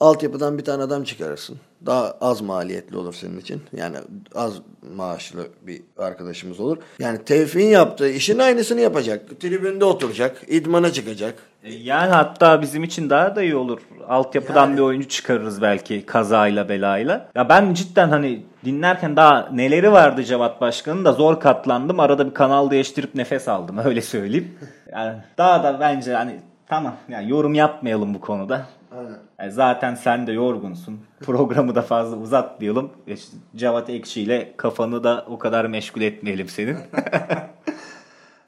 Altyapıdan 0.00 0.58
bir 0.58 0.64
tane 0.64 0.82
adam 0.82 1.04
çıkarırsın. 1.04 1.56
Daha 1.86 2.16
az 2.20 2.40
maliyetli 2.40 2.96
olur 2.96 3.14
senin 3.14 3.40
için. 3.40 3.62
Yani 3.76 3.96
az 4.34 4.54
maaşlı 4.96 5.46
bir 5.66 5.82
arkadaşımız 5.98 6.60
olur. 6.60 6.78
Yani 6.98 7.24
Tevfik'in 7.24 7.68
yaptığı 7.68 8.10
işin 8.10 8.38
aynısını 8.38 8.80
yapacak. 8.80 9.40
Tribünde 9.40 9.84
oturacak. 9.84 10.42
idmana 10.48 10.92
çıkacak. 10.92 11.34
E, 11.64 11.74
Yani 11.74 12.10
hatta 12.12 12.62
bizim 12.62 12.84
için 12.84 13.10
daha 13.10 13.36
da 13.36 13.42
iyi 13.42 13.56
olur. 13.56 13.80
Altyapıdan 14.08 14.76
bir 14.76 14.82
oyuncu 14.82 15.08
çıkarırız 15.08 15.62
belki 15.62 16.06
kazayla 16.06 16.68
belayla. 16.68 17.28
Ya 17.34 17.48
ben 17.48 17.74
cidden 17.74 18.08
hani 18.08 18.42
dinlerken 18.64 19.16
daha 19.16 19.48
neleri 19.52 19.92
vardı 19.92 20.24
Cevat 20.24 20.60
Başkan'ın 20.60 21.04
da 21.04 21.12
zor 21.12 21.40
katlandım. 21.40 22.00
Arada 22.00 22.26
bir 22.26 22.34
kanal 22.34 22.70
değiştirip 22.70 23.14
nefes 23.14 23.48
aldım 23.48 23.78
öyle 23.84 24.00
söyleyeyim. 24.02 24.58
Yani 24.92 25.16
daha 25.38 25.64
da 25.64 25.80
bence 25.80 26.14
hani 26.14 26.40
tamam 26.66 26.94
yani 27.08 27.30
yorum 27.30 27.54
yapmayalım 27.54 28.14
bu 28.14 28.20
konuda. 28.20 28.66
Aynen. 28.98 29.18
Yani 29.38 29.52
zaten 29.52 29.94
sen 29.94 30.26
de 30.26 30.32
yorgunsun. 30.32 31.00
Programı 31.20 31.74
da 31.74 31.82
fazla 31.82 32.16
uzatmayalım. 32.16 32.90
İşte 33.06 33.36
Cevat 33.56 33.90
Ekşi 33.90 34.22
ile 34.22 34.52
kafanı 34.56 35.04
da 35.04 35.24
o 35.28 35.38
kadar 35.38 35.64
meşgul 35.64 36.00
etmeyelim 36.00 36.48
senin. 36.48 36.76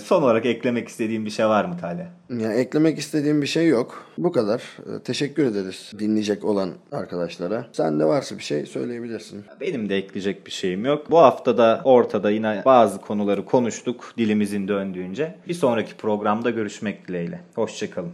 Son 0.03 0.23
olarak 0.23 0.47
eklemek 0.47 0.89
istediğin 0.89 1.25
bir 1.25 1.31
şey 1.31 1.47
var 1.47 1.65
mı 1.65 1.77
Talha? 1.81 2.07
Yani 2.31 2.55
eklemek 2.55 2.99
istediğim 2.99 3.43
bir 3.43 3.47
şey 3.47 3.69
yok. 3.69 4.05
Bu 4.19 4.33
kadar. 4.33 4.63
Ee, 4.87 5.03
Teşekkür 5.05 5.47
ederiz 5.47 5.93
dinleyecek 5.99 6.45
olan 6.45 6.71
arkadaşlara. 6.93 7.67
Sen 7.73 8.01
de 8.01 8.05
varsa 8.05 8.39
bir 8.39 8.43
şey 8.43 8.67
söyleyebilirsin. 8.67 9.45
Benim 9.61 9.89
de 9.89 9.97
ekleyecek 9.97 10.47
bir 10.47 10.51
şeyim 10.51 10.85
yok. 10.85 11.11
Bu 11.11 11.19
hafta 11.19 11.59
da 11.59 11.81
ortada 11.85 12.31
yine 12.31 12.63
bazı 12.65 13.01
konuları 13.01 13.45
konuştuk 13.45 14.15
dilimizin 14.19 14.69
döndüğünce. 14.69 15.35
Bir 15.49 15.55
sonraki 15.55 15.95
programda 15.95 16.51
görüşmek 16.51 17.09
dileğiyle. 17.09 17.41
Hoşçakalın. 17.55 18.13